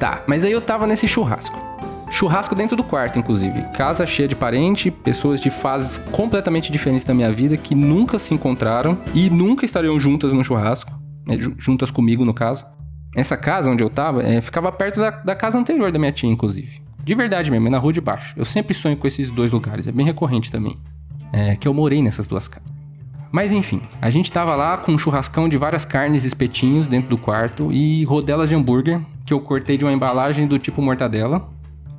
Tá, 0.00 0.22
mas 0.26 0.44
aí 0.44 0.50
eu 0.50 0.60
tava 0.60 0.86
nesse 0.86 1.06
churrasco. 1.06 1.56
Churrasco 2.10 2.54
dentro 2.54 2.76
do 2.76 2.82
quarto, 2.82 3.18
inclusive. 3.18 3.62
Casa 3.74 4.04
cheia 4.04 4.28
de 4.28 4.34
parente, 4.34 4.90
pessoas 4.90 5.40
de 5.40 5.48
fases 5.48 5.98
completamente 6.10 6.70
diferentes 6.70 7.04
da 7.04 7.14
minha 7.14 7.32
vida 7.32 7.56
que 7.56 7.74
nunca 7.74 8.18
se 8.18 8.34
encontraram 8.34 8.98
e 9.14 9.30
nunca 9.30 9.64
estariam 9.64 9.98
juntas 9.98 10.32
no 10.32 10.42
churrasco. 10.42 10.92
Né, 11.26 11.38
juntas 11.56 11.90
comigo, 11.90 12.24
no 12.24 12.34
caso. 12.34 12.66
Essa 13.16 13.36
casa 13.36 13.70
onde 13.70 13.84
eu 13.84 13.88
tava 13.88 14.22
é, 14.22 14.40
ficava 14.40 14.72
perto 14.72 15.00
da, 15.00 15.10
da 15.10 15.36
casa 15.36 15.56
anterior 15.56 15.92
da 15.92 15.98
minha 15.98 16.12
tia, 16.12 16.28
inclusive. 16.28 16.81
De 17.04 17.14
verdade 17.14 17.50
mesmo, 17.50 17.66
é 17.66 17.70
na 17.70 17.78
rua 17.78 17.92
de 17.92 18.00
baixo. 18.00 18.34
Eu 18.36 18.44
sempre 18.44 18.74
sonho 18.74 18.96
com 18.96 19.06
esses 19.06 19.30
dois 19.30 19.50
lugares, 19.50 19.86
é 19.86 19.92
bem 19.92 20.06
recorrente 20.06 20.50
também. 20.50 20.78
É 21.32 21.56
que 21.56 21.66
eu 21.66 21.74
morei 21.74 22.02
nessas 22.02 22.26
duas 22.26 22.46
casas. 22.46 22.72
Mas 23.30 23.50
enfim, 23.50 23.80
a 24.00 24.10
gente 24.10 24.30
tava 24.30 24.54
lá 24.54 24.76
com 24.76 24.92
um 24.92 24.98
churrascão 24.98 25.48
de 25.48 25.56
várias 25.56 25.84
carnes 25.84 26.24
e 26.24 26.26
espetinhos 26.26 26.86
dentro 26.86 27.08
do 27.08 27.16
quarto 27.16 27.72
e 27.72 28.04
rodelas 28.04 28.48
de 28.48 28.54
hambúrguer 28.54 29.00
que 29.24 29.32
eu 29.32 29.40
cortei 29.40 29.78
de 29.78 29.84
uma 29.84 29.92
embalagem 29.92 30.46
do 30.46 30.58
tipo 30.58 30.82
mortadela 30.82 31.48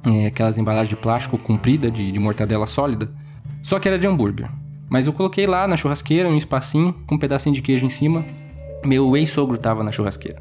é, 0.05 0.27
aquelas 0.27 0.57
embalagens 0.57 0.89
de 0.89 0.95
plástico 0.95 1.38
comprida 1.38 1.89
de, 1.89 2.12
de 2.12 2.19
mortadela 2.19 2.65
sólida, 2.65 3.10
só 3.62 3.79
que 3.79 3.88
era 3.88 3.98
de 3.98 4.07
hambúrguer. 4.07 4.50
Mas 4.89 5.07
eu 5.07 5.13
coloquei 5.13 5.48
lá 5.48 5.67
na 5.67 5.77
churrasqueira 5.77 6.29
um 6.29 6.36
espacinho 6.36 6.93
com 7.07 7.15
um 7.15 7.17
pedacinho 7.17 7.55
de 7.55 7.62
queijo 7.62 7.86
em 7.86 7.89
cima. 7.89 8.25
Meu 8.86 9.15
ex-sogro 9.15 9.57
tava 9.57 9.83
na 9.83 9.91
churrasqueira. 9.91 10.39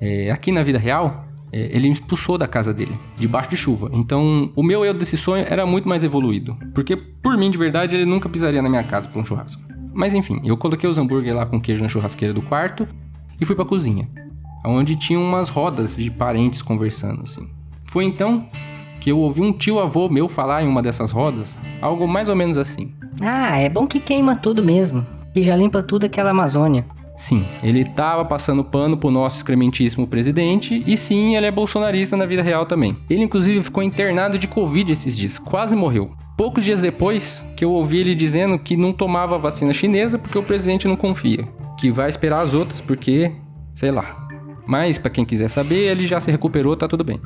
É, 0.00 0.30
aqui 0.30 0.52
na 0.52 0.62
vida 0.62 0.78
real, 0.78 1.23
ele 1.54 1.88
me 1.88 1.92
expulsou 1.92 2.36
da 2.36 2.48
casa 2.48 2.72
dele, 2.74 2.98
debaixo 3.16 3.50
de 3.50 3.56
chuva. 3.56 3.90
Então, 3.92 4.50
o 4.56 4.62
meu 4.62 4.84
eu 4.84 4.94
desse 4.94 5.16
sonho 5.16 5.44
era 5.48 5.64
muito 5.64 5.88
mais 5.88 6.02
evoluído. 6.02 6.56
Porque, 6.74 6.96
por 6.96 7.36
mim, 7.36 7.50
de 7.50 7.58
verdade, 7.58 7.94
ele 7.94 8.04
nunca 8.04 8.28
pisaria 8.28 8.60
na 8.60 8.68
minha 8.68 8.82
casa 8.82 9.08
pra 9.08 9.20
um 9.20 9.24
churrasco. 9.24 9.62
Mas 9.92 10.12
enfim, 10.12 10.40
eu 10.44 10.56
coloquei 10.56 10.90
os 10.90 10.98
hambúrguer 10.98 11.34
lá 11.34 11.46
com 11.46 11.60
queijo 11.60 11.82
na 11.82 11.88
churrasqueira 11.88 12.34
do 12.34 12.42
quarto 12.42 12.88
e 13.40 13.44
fui 13.44 13.54
pra 13.54 13.64
cozinha, 13.64 14.08
onde 14.66 14.96
tinha 14.96 15.18
umas 15.18 15.48
rodas 15.48 15.96
de 15.96 16.10
parentes 16.10 16.60
conversando, 16.62 17.22
assim. 17.22 17.48
Foi 17.86 18.04
então 18.04 18.48
que 19.00 19.12
eu 19.12 19.18
ouvi 19.18 19.40
um 19.40 19.52
tio 19.52 19.78
avô 19.78 20.08
meu 20.08 20.28
falar 20.28 20.64
em 20.64 20.66
uma 20.66 20.82
dessas 20.82 21.12
rodas, 21.12 21.56
algo 21.80 22.08
mais 22.08 22.28
ou 22.28 22.34
menos 22.34 22.58
assim. 22.58 22.92
Ah, 23.20 23.56
é 23.58 23.68
bom 23.68 23.86
que 23.86 24.00
queima 24.00 24.34
tudo 24.34 24.64
mesmo, 24.64 25.06
e 25.32 25.44
já 25.44 25.54
limpa 25.54 25.80
tudo 25.82 26.06
aquela 26.06 26.30
Amazônia. 26.30 26.84
Sim, 27.16 27.46
ele 27.62 27.84
tava 27.84 28.24
passando 28.24 28.64
pano 28.64 28.96
pro 28.96 29.10
nosso 29.10 29.36
excrementíssimo 29.36 30.06
presidente, 30.06 30.82
e 30.84 30.96
sim, 30.96 31.36
ele 31.36 31.46
é 31.46 31.50
bolsonarista 31.50 32.16
na 32.16 32.26
vida 32.26 32.42
real 32.42 32.66
também. 32.66 32.96
Ele 33.08 33.22
inclusive 33.22 33.62
ficou 33.62 33.82
internado 33.82 34.38
de 34.38 34.48
Covid 34.48 34.92
esses 34.92 35.16
dias, 35.16 35.38
quase 35.38 35.76
morreu. 35.76 36.10
Poucos 36.36 36.64
dias 36.64 36.82
depois, 36.82 37.46
que 37.56 37.64
eu 37.64 37.70
ouvi 37.70 37.98
ele 37.98 38.14
dizendo 38.14 38.58
que 38.58 38.76
não 38.76 38.92
tomava 38.92 39.38
vacina 39.38 39.72
chinesa 39.72 40.18
porque 40.18 40.36
o 40.36 40.42
presidente 40.42 40.88
não 40.88 40.96
confia, 40.96 41.48
que 41.78 41.92
vai 41.92 42.08
esperar 42.08 42.40
as 42.40 42.52
outras 42.52 42.80
porque, 42.80 43.30
sei 43.72 43.92
lá. 43.92 44.26
Mas 44.66 44.98
para 44.98 45.10
quem 45.10 45.24
quiser 45.24 45.48
saber, 45.48 45.90
ele 45.90 46.06
já 46.06 46.20
se 46.20 46.32
recuperou, 46.32 46.76
tá 46.76 46.88
tudo 46.88 47.04
bem. 47.04 47.20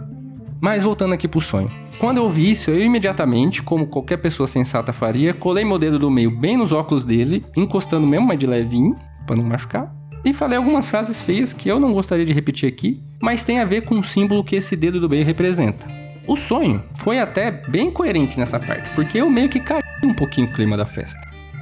Mas 0.60 0.82
voltando 0.82 1.14
aqui 1.14 1.26
pro 1.26 1.40
sonho. 1.40 1.70
Quando 1.98 2.18
eu 2.18 2.24
ouvi 2.24 2.50
isso, 2.50 2.70
eu 2.70 2.80
imediatamente, 2.80 3.62
como 3.62 3.86
qualquer 3.86 4.18
pessoa 4.18 4.46
sensata 4.46 4.92
faria, 4.92 5.32
colei 5.32 5.64
meu 5.64 5.78
dedo 5.78 5.98
do 5.98 6.10
meio 6.10 6.30
bem 6.30 6.56
nos 6.56 6.72
óculos 6.72 7.04
dele, 7.04 7.44
encostando 7.56 8.06
mesmo, 8.06 8.26
mas 8.26 8.38
de 8.38 8.46
levinho, 8.46 8.94
para 9.28 9.36
não 9.36 9.44
machucar. 9.44 9.94
E 10.24 10.32
falei 10.32 10.58
algumas 10.58 10.88
frases 10.88 11.22
feias 11.22 11.52
que 11.52 11.68
eu 11.68 11.78
não 11.78 11.92
gostaria 11.92 12.24
de 12.24 12.32
repetir 12.32 12.68
aqui, 12.68 13.00
mas 13.22 13.44
tem 13.44 13.60
a 13.60 13.64
ver 13.64 13.82
com 13.82 13.98
o 13.98 14.02
símbolo 14.02 14.42
que 14.42 14.56
esse 14.56 14.74
dedo 14.74 14.98
do 14.98 15.08
meio 15.08 15.24
representa. 15.24 15.86
O 16.26 16.36
sonho 16.36 16.82
foi 16.96 17.20
até 17.20 17.50
bem 17.50 17.90
coerente 17.90 18.38
nessa 18.38 18.58
parte, 18.58 18.90
porque 18.90 19.18
eu 19.18 19.30
meio 19.30 19.48
que 19.48 19.60
caí 19.60 19.80
um 20.04 20.14
pouquinho 20.14 20.48
o 20.48 20.52
clima 20.52 20.76
da 20.76 20.84
festa. 20.84 21.20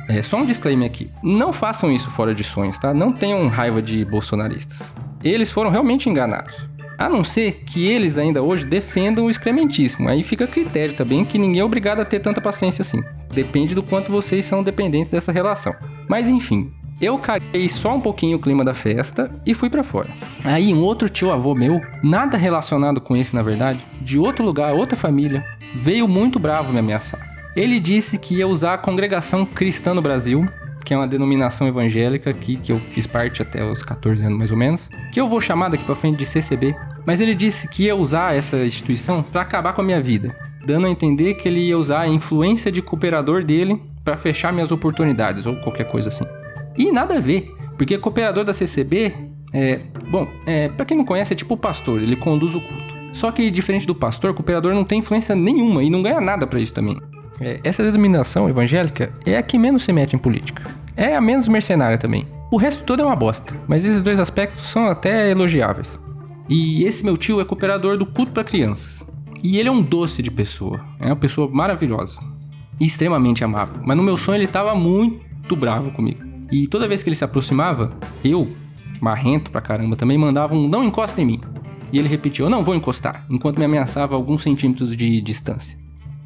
É, 0.09 0.23
só 0.23 0.39
um 0.39 0.47
disclaimer 0.47 0.87
aqui. 0.87 1.11
Não 1.23 1.53
façam 1.53 1.93
isso 1.93 2.11
fora 2.11 2.35
de 2.35 2.45
sonhos, 2.45 2.79
tá? 2.79 2.95
Não 2.95 3.13
tenham 3.13 3.47
raiva 3.49 3.83
de 3.83 4.05
bolsonaristas. 4.05 4.95
Eles 5.23 5.51
foram 5.51 5.71
realmente 5.71 6.09
enganados. 6.09 6.69
A 6.99 7.09
não 7.09 7.23
ser 7.23 7.65
que 7.65 7.87
eles 7.87 8.17
ainda 8.17 8.43
hoje 8.43 8.65
defendam 8.65 9.27
o 9.27 9.31
excrementíssimo. 9.31 10.09
Aí 10.09 10.23
fica 10.23 10.45
a 10.45 10.49
critério 10.49 10.95
também 10.95 11.25
que 11.25 11.39
ninguém 11.39 11.61
é 11.61 11.65
obrigado 11.65 12.01
a 12.01 12.05
ter 12.05 12.21
tanta 12.21 12.41
paciência 12.41 12.83
assim. 12.83 13.03
Depende 13.35 13.75
do 13.75 13.83
quanto 13.83 14.11
vocês 14.11 14.45
são 14.45 14.63
dependentes 14.63 15.11
dessa 15.11 15.31
relação. 15.31 15.75
Mas 16.09 16.29
enfim, 16.29 16.73
eu 17.01 17.19
caguei 17.19 17.69
só 17.69 17.95
um 17.95 18.01
pouquinho 18.01 18.37
o 18.37 18.41
clima 18.41 18.65
da 18.65 18.75
festa 18.75 19.31
e 19.45 19.55
fui 19.55 19.69
para 19.69 19.83
fora. 19.83 20.09
Aí 20.45 20.73
um 20.73 20.81
outro 20.81 21.09
tio 21.09 21.31
avô 21.31 21.55
meu, 21.55 21.81
nada 22.03 22.37
relacionado 22.37 23.01
com 23.01 23.17
esse 23.17 23.35
na 23.35 23.43
verdade, 23.43 23.87
de 24.01 24.19
outro 24.19 24.45
lugar, 24.45 24.75
outra 24.75 24.97
família, 24.97 25.45
veio 25.75 26.09
muito 26.09 26.39
bravo 26.39 26.73
me 26.73 26.79
ameaçar. 26.79 27.35
Ele 27.55 27.81
disse 27.81 28.19
que 28.19 28.37
ia 28.37 28.49
usar 28.49 28.75
a 28.75 28.79
congregação 28.79 29.45
cristã 29.45 29.95
no 29.95 30.03
Brasil 30.03 30.47
que 30.87 30.95
é 30.95 30.97
uma 30.97 31.09
denominação 31.09 31.67
evangélica 31.67 32.31
aqui, 32.31 32.57
que 32.57 32.71
eu 32.71 32.79
fiz 32.79 33.09
parte 33.09 33.43
até 33.43 33.65
os 33.65 33.83
14 33.83 34.25
anos 34.25 34.39
mais 34.39 34.53
ou 34.53 34.57
menos, 34.57 34.89
que 35.13 35.21
eu 35.21 35.29
vou 35.29 35.41
chamar 35.41 35.69
daqui 35.69 35.85
para 35.85 35.97
frente 35.97 36.17
de 36.17 36.25
CCB. 36.25 36.77
Mas 37.05 37.21
ele 37.21 37.35
disse 37.35 37.67
que 37.67 37.85
ia 37.85 37.97
usar 37.97 38.37
essa 38.37 38.57
instituição 38.65 39.21
para 39.21 39.43
acabar 39.43 39.73
com 39.73 39.81
a 39.81 39.85
minha 39.85 40.01
vida, 40.01 40.37
dando 40.65 40.87
a 40.87 40.91
entender 40.91 41.35
que 41.35 41.49
ele 41.49 41.59
ia 41.59 41.77
usar 41.77 42.03
a 42.03 42.09
influência 42.09 42.71
de 42.71 42.81
cooperador 42.81 43.43
dele 43.43 43.83
para 44.05 44.17
fechar 44.17 44.53
minhas 44.53 44.71
oportunidades 44.71 45.45
ou 45.45 45.57
qualquer 45.57 45.91
coisa 45.91 46.09
assim. 46.09 46.25
E 46.77 46.91
nada 46.91 47.17
a 47.17 47.21
ver, 47.21 47.55
porque 47.77 47.99
cooperador 47.99 48.45
da 48.45 48.53
CCB 48.53 49.13
é, 49.53 49.81
bom, 50.11 50.29
é, 50.45 50.69
para 50.69 50.85
quem 50.85 50.97
não 50.97 51.05
conhece 51.05 51.33
é 51.33 51.37
tipo 51.37 51.55
o 51.55 51.57
pastor, 51.57 52.01
ele 52.01 52.17
conduz 52.17 52.55
o 52.55 52.61
culto. 52.61 52.95
Só 53.13 53.31
que 53.33 53.51
diferente 53.51 53.87
do 53.87 53.95
pastor, 53.95 54.35
cooperador 54.35 54.75
não 54.75 54.85
tem 54.85 54.99
influência 54.99 55.35
nenhuma 55.35 55.83
e 55.83 55.89
não 55.89 56.03
ganha 56.03 56.21
nada 56.21 56.47
para 56.47 56.61
isso 56.61 56.75
também. 56.75 57.01
É, 57.41 57.61
essa 57.65 57.83
denominação 57.83 58.49
evangélica 58.49 59.13
é 59.25 59.37
a 59.37 59.43
que 59.43 59.59
menos 59.59 59.83
se 59.83 59.93
mete 59.93 60.15
em 60.15 60.19
política. 60.19 60.63
É 60.97 61.17
a 61.17 61.21
menos 61.21 61.49
mercenária 61.49 61.99
também. 61.99 62.27
O 62.51 62.57
resto 62.57 62.85
todo 62.85 63.03
é 63.03 63.05
uma 63.05 63.17
bosta, 63.17 63.55
mas 63.67 63.85
esses 63.85 64.03
dois 64.03 64.19
aspectos 64.19 64.67
são 64.69 64.87
até 64.87 65.31
elogiáveis. 65.31 65.99
E 66.49 66.85
esse 66.85 67.05
meu 67.05 67.17
tio 67.17 67.41
é 67.41 67.45
cooperador 67.45 67.97
do 67.97 68.07
culto 68.07 68.33
para 68.33 68.45
crianças. 68.45 69.05
E 69.43 69.59
ele 69.59 69.69
é 69.69 69.73
um 69.73 69.83
doce 69.83 70.23
de 70.23 70.31
pessoa. 70.31 70.85
É 71.01 71.07
uma 71.07 71.17
pessoa 71.17 71.49
maravilhosa. 71.51 72.21
Extremamente 72.81 73.43
amável. 73.43 73.81
Mas 73.85 73.97
no 73.97 74.03
meu 74.03 74.17
sonho 74.17 74.37
ele 74.37 74.47
tava 74.47 74.75
muito 74.75 75.57
bravo 75.57 75.91
comigo. 75.91 76.26
E 76.51 76.67
toda 76.67 76.89
vez 76.89 77.03
que 77.03 77.09
ele 77.09 77.17
se 77.17 77.25
aproximava, 77.25 77.91
eu, 78.25 78.49
marrento 79.01 79.51
pra 79.51 79.61
caramba, 79.61 79.97
também 79.97 80.17
mandava 80.17 80.55
um 80.55 80.69
não 80.69 80.85
encosta 80.85 81.21
em 81.21 81.25
mim. 81.25 81.41
E 81.93 81.99
ele 81.99 82.09
repetiu, 82.09 82.47
eu 82.47 82.51
não 82.51 82.65
vou 82.65 82.75
encostar, 82.75 83.25
enquanto 83.31 83.59
me 83.59 83.65
ameaçava 83.65 84.15
alguns 84.15 84.43
centímetros 84.43 84.97
de 84.97 85.21
distância. 85.21 85.79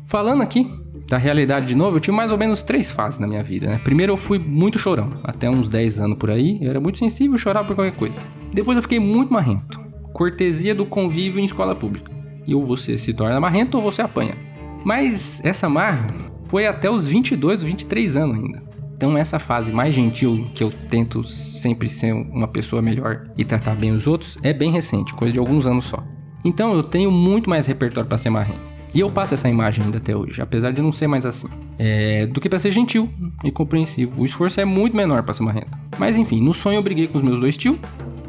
Falando 0.07 0.43
aqui, 0.43 0.69
da 1.09 1.17
realidade 1.17 1.67
de 1.67 1.75
novo, 1.75 1.97
eu 1.97 2.01
tive 2.01 2.17
mais 2.17 2.33
ou 2.33 2.39
menos 2.39 2.63
três 2.63 2.91
fases 2.91 3.19
na 3.19 3.27
minha 3.27 3.43
vida, 3.43 3.69
né? 3.69 3.81
Primeiro 3.83 4.13
eu 4.13 4.17
fui 4.17 4.39
muito 4.39 4.79
chorão, 4.79 5.11
até 5.23 5.49
uns 5.49 5.69
10 5.69 6.01
anos 6.01 6.19
por 6.19 6.31
aí, 6.31 6.59
eu 6.63 6.71
era 6.71 6.81
muito 6.81 6.99
sensível 6.99 7.37
chorar 7.37 7.65
por 7.65 7.75
qualquer 7.75 7.97
coisa. 7.97 8.21
Depois 8.53 8.77
eu 8.77 8.83
fiquei 8.83 8.99
muito 8.99 9.33
marrento. 9.33 9.81
Cortesia 10.13 10.75
do 10.75 10.85
convívio 10.85 11.41
em 11.41 11.45
escola 11.45 11.75
pública. 11.75 12.11
E 12.47 12.55
ou 12.55 12.65
você 12.65 12.97
se 12.97 13.13
torna 13.13 13.41
marrento 13.41 13.77
ou 13.77 13.83
você 13.83 14.03
apanha. 14.03 14.37
Mas 14.85 15.41
essa 15.45 15.69
marra 15.69 16.07
foi 16.47 16.67
até 16.67 16.91
os 16.91 17.07
22, 17.07 17.63
23 17.63 18.17
anos 18.17 18.37
ainda. 18.37 18.70
Então 19.01 19.17
essa 19.17 19.39
fase 19.39 19.73
mais 19.73 19.95
gentil 19.95 20.47
que 20.55 20.63
eu 20.63 20.71
tento 20.91 21.25
sempre 21.25 21.89
ser 21.89 22.13
uma 22.13 22.47
pessoa 22.47 22.83
melhor 22.83 23.31
e 23.35 23.47
tratar 23.47 23.75
bem 23.75 23.93
os 23.93 24.07
outros 24.07 24.37
é 24.43 24.53
bem 24.53 24.71
recente, 24.71 25.15
coisa 25.15 25.33
de 25.33 25.39
alguns 25.39 25.65
anos 25.65 25.87
só. 25.87 26.05
Então 26.45 26.75
eu 26.75 26.83
tenho 26.83 27.11
muito 27.11 27.49
mais 27.49 27.65
repertório 27.65 28.07
para 28.07 28.19
ser 28.19 28.29
marrento. 28.29 28.61
E 28.93 29.01
eu 29.01 29.09
passo 29.09 29.33
essa 29.33 29.49
imagem 29.49 29.87
ainda 29.87 29.97
até 29.97 30.15
hoje, 30.15 30.43
apesar 30.43 30.71
de 30.71 30.83
não 30.83 30.93
ser 30.93 31.07
mais 31.07 31.25
assim. 31.25 31.49
É, 31.79 32.27
do 32.27 32.43
que 32.43 32.49
para 32.51 32.59
ser 32.59 32.73
gentil 32.73 33.09
e 33.43 33.51
compreensivo. 33.51 34.21
O 34.21 34.27
esforço 34.27 34.61
é 34.61 34.67
muito 34.67 34.95
menor 34.95 35.23
para 35.23 35.33
ser 35.33 35.45
marrento. 35.45 35.73
Mas 35.99 36.19
enfim, 36.19 36.43
no 36.43 36.53
sonho 36.53 36.77
eu 36.77 36.83
briguei 36.83 37.07
com 37.09 37.17
os 37.17 37.25
meus 37.25 37.41
dois 37.41 37.57
tios. 37.57 37.79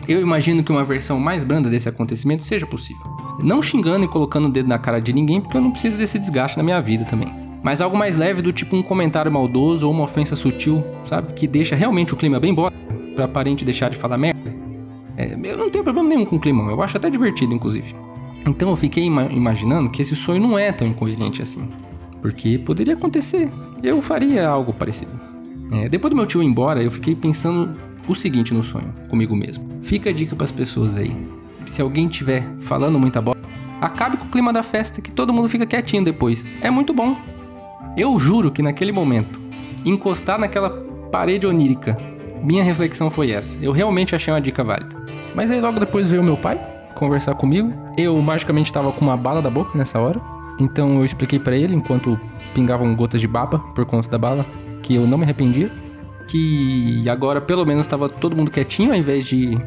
Eu 0.08 0.22
imagino 0.22 0.64
que 0.64 0.72
uma 0.72 0.86
versão 0.86 1.20
mais 1.20 1.44
branda 1.44 1.70
desse 1.70 1.90
acontecimento 1.90 2.44
seja 2.44 2.66
possível. 2.66 3.04
Não 3.44 3.62
xingando 3.62 4.06
e 4.06 4.08
colocando 4.08 4.48
o 4.48 4.50
dedo 4.50 4.70
na 4.70 4.80
cara 4.80 5.02
de 5.02 5.12
ninguém, 5.12 5.42
porque 5.42 5.58
eu 5.58 5.62
não 5.62 5.72
preciso 5.72 5.98
desse 5.98 6.18
desgaste 6.18 6.56
na 6.56 6.64
minha 6.64 6.82
vida 6.82 7.04
também. 7.04 7.41
Mas 7.64 7.80
algo 7.80 7.96
mais 7.96 8.16
leve 8.16 8.42
do 8.42 8.52
tipo 8.52 8.76
um 8.76 8.82
comentário 8.82 9.32
maldoso 9.32 9.86
ou 9.86 9.94
uma 9.94 10.04
ofensa 10.04 10.36
sutil, 10.36 10.84
sabe? 11.06 11.34
Que 11.34 11.48
deixa 11.48 11.76
realmente 11.76 12.14
o 12.14 12.18
clima 12.18 12.40
bem 12.40 12.54
bosta 12.54 12.78
pra 13.16 13.28
parente 13.28 13.64
deixar 13.64 13.90
de 13.90 13.98
falar 13.98 14.18
merda. 14.18 14.54
É, 15.16 15.38
eu 15.44 15.58
não 15.58 15.70
tenho 15.70 15.84
problema 15.84 16.10
nenhum 16.10 16.26
com 16.26 16.38
o 16.38 16.40
climão, 16.40 16.70
eu 16.70 16.82
acho 16.82 16.98
até 16.98 17.10
divertido, 17.10 17.54
inclusive. 17.54 17.96
Então 18.48 18.70
eu 18.70 18.76
fiquei 18.76 19.04
ima 19.04 19.26
imaginando 19.32 19.90
que 19.92 20.02
esse 20.02 20.16
sonho 20.16 20.42
não 20.42 20.58
é 20.58 20.72
tão 20.72 20.88
incoerente 20.88 21.42
assim. 21.42 21.70
Porque 22.22 22.58
poderia 22.58 22.96
acontecer. 22.96 23.50
Eu 23.84 24.02
faria 24.02 24.48
algo 24.48 24.74
parecido. 24.74 25.12
É, 25.72 25.88
depois 25.88 26.10
do 26.10 26.16
meu 26.16 26.26
tio 26.26 26.42
ir 26.42 26.46
embora, 26.46 26.82
eu 26.82 26.90
fiquei 26.90 27.16
pensando 27.16 27.72
o 28.08 28.16
seguinte 28.16 28.54
no 28.54 28.64
sonho, 28.64 28.94
comigo 29.10 29.36
mesmo. 29.36 29.68
Fica 29.84 30.10
a 30.10 30.14
dica 30.14 30.36
para 30.36 30.46
as 30.46 30.52
pessoas 30.52 30.96
aí. 30.96 31.16
Se 31.68 31.82
alguém 31.82 32.08
estiver 32.08 32.44
falando 32.60 33.00
muita 33.00 33.22
bosta, 33.22 33.42
Acabe 33.82 34.16
com 34.16 34.26
o 34.26 34.30
clima 34.30 34.54
da 34.54 34.62
festa 34.62 35.02
que 35.02 35.12
todo 35.12 35.34
mundo 35.34 35.50
fica 35.50 35.66
quietinho 35.66 36.04
depois. 36.04 36.48
É 36.62 36.70
muito 36.70 36.94
bom. 36.94 37.18
Eu 37.96 38.18
juro 38.18 38.52
que 38.52 38.62
naquele 38.62 38.92
momento, 38.92 39.40
encostar 39.86 40.40
naquela 40.40 40.70
parede 41.12 41.46
onírica, 41.46 41.98
minha 42.42 42.64
reflexão 42.64 43.10
foi 43.10 43.32
essa. 43.32 43.58
Eu 43.62 43.72
realmente 43.72 44.16
achei 44.16 44.34
uma 44.34 44.42
dica 44.42 44.64
válida. 44.64 44.96
Mas 45.36 45.52
aí 45.52 45.62
logo 45.62 45.80
depois 45.80 46.08
veio 46.08 46.24
meu 46.24 46.38
pai 46.38 46.60
conversar 46.96 47.36
comigo. 47.36 47.74
Eu 47.98 48.20
magicamente 48.22 48.70
estava 48.70 48.92
com 48.92 49.02
uma 49.02 49.18
bala 49.18 49.42
da 49.42 49.50
boca 49.50 49.78
nessa 49.78 50.00
hora. 50.00 50.20
Então 50.60 50.96
eu 50.96 51.06
expliquei 51.06 51.40
para 51.40 51.56
ele, 51.56 51.76
enquanto 51.76 52.20
pingavam 52.54 52.96
gotas 52.96 53.22
de 53.22 53.28
baba 53.28 53.60
por 53.60 53.86
conta 53.86 54.10
da 54.10 54.18
bala, 54.18 54.46
que 54.82 54.96
eu 54.96 55.06
não 55.06 55.18
me 55.18 55.24
arrependia. 55.24 55.72
Que 56.28 57.08
agora 57.10 57.42
pelo 57.42 57.66
menos 57.66 57.86
estava 57.86 58.10
todo 58.10 58.36
mundo 58.36 58.52
quietinho 58.52 58.92
ao 58.92 58.98
invés 58.98 59.26
de 59.26 59.60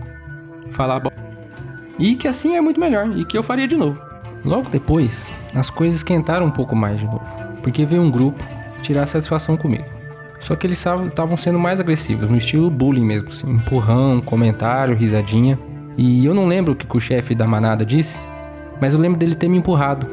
falar 0.70 1.00
e 1.98 2.16
que 2.16 2.26
assim 2.26 2.56
é 2.56 2.60
muito 2.60 2.80
melhor 2.80 3.16
e 3.16 3.24
que 3.24 3.36
eu 3.36 3.42
faria 3.42 3.68
de 3.68 3.76
novo. 3.76 4.00
Logo 4.44 4.68
depois, 4.68 5.30
as 5.54 5.70
coisas 5.70 5.96
esquentaram 5.98 6.46
um 6.46 6.50
pouco 6.50 6.74
mais 6.74 7.00
de 7.00 7.06
novo, 7.06 7.24
porque 7.64 7.86
veio 7.86 8.02
um 8.02 8.10
grupo 8.10 8.44
tirar 8.82 9.06
satisfação 9.06 9.56
comigo. 9.56 9.84
Só 10.38 10.54
que 10.54 10.66
eles 10.66 10.78
estavam 10.78 11.36
sendo 11.38 11.58
mais 11.58 11.80
agressivos, 11.80 12.28
no 12.28 12.36
estilo 12.36 12.70
bullying 12.70 13.04
mesmo, 13.04 13.30
assim, 13.30 13.50
empurrão, 13.50 14.20
comentário, 14.20 14.94
risadinha. 14.94 15.58
E 15.96 16.24
eu 16.26 16.34
não 16.34 16.46
lembro 16.46 16.74
o 16.74 16.76
que 16.76 16.96
o 16.96 17.00
chefe 17.00 17.34
da 17.34 17.46
manada 17.46 17.84
disse, 17.84 18.22
mas 18.78 18.92
eu 18.92 19.00
lembro 19.00 19.18
dele 19.18 19.34
ter 19.34 19.48
me 19.48 19.56
empurrado. 19.56 20.06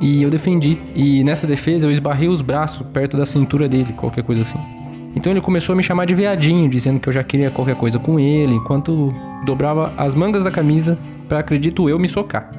E 0.00 0.22
eu 0.22 0.30
defendi. 0.30 0.80
E 0.94 1.22
nessa 1.22 1.46
defesa 1.46 1.86
eu 1.86 1.90
esbarrei 1.90 2.28
os 2.28 2.40
braços 2.40 2.86
perto 2.92 3.16
da 3.16 3.26
cintura 3.26 3.68
dele, 3.68 3.92
qualquer 3.92 4.24
coisa 4.24 4.42
assim. 4.42 4.58
Então 5.14 5.30
ele 5.30 5.42
começou 5.42 5.74
a 5.74 5.76
me 5.76 5.82
chamar 5.82 6.06
de 6.06 6.14
viadinho, 6.14 6.68
dizendo 6.68 6.98
que 6.98 7.08
eu 7.08 7.12
já 7.12 7.22
queria 7.22 7.50
qualquer 7.50 7.76
coisa 7.76 7.98
com 7.98 8.18
ele, 8.18 8.54
enquanto 8.54 9.14
dobrava 9.44 9.92
as 9.98 10.14
mangas 10.14 10.44
da 10.44 10.50
camisa 10.50 10.98
para 11.28 11.40
acredito 11.40 11.88
eu 11.90 11.98
me 11.98 12.08
socar. 12.08 12.50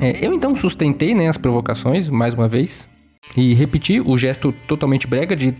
É, 0.00 0.26
eu 0.26 0.34
então 0.34 0.56
sustentei 0.56 1.14
né, 1.14 1.28
as 1.28 1.36
provocações 1.38 2.08
mais 2.08 2.34
uma 2.34 2.48
vez 2.48 2.88
e 3.36 3.54
repeti 3.54 4.00
o 4.00 4.16
gesto 4.16 4.52
totalmente 4.66 5.06
brega 5.06 5.34
de 5.34 5.54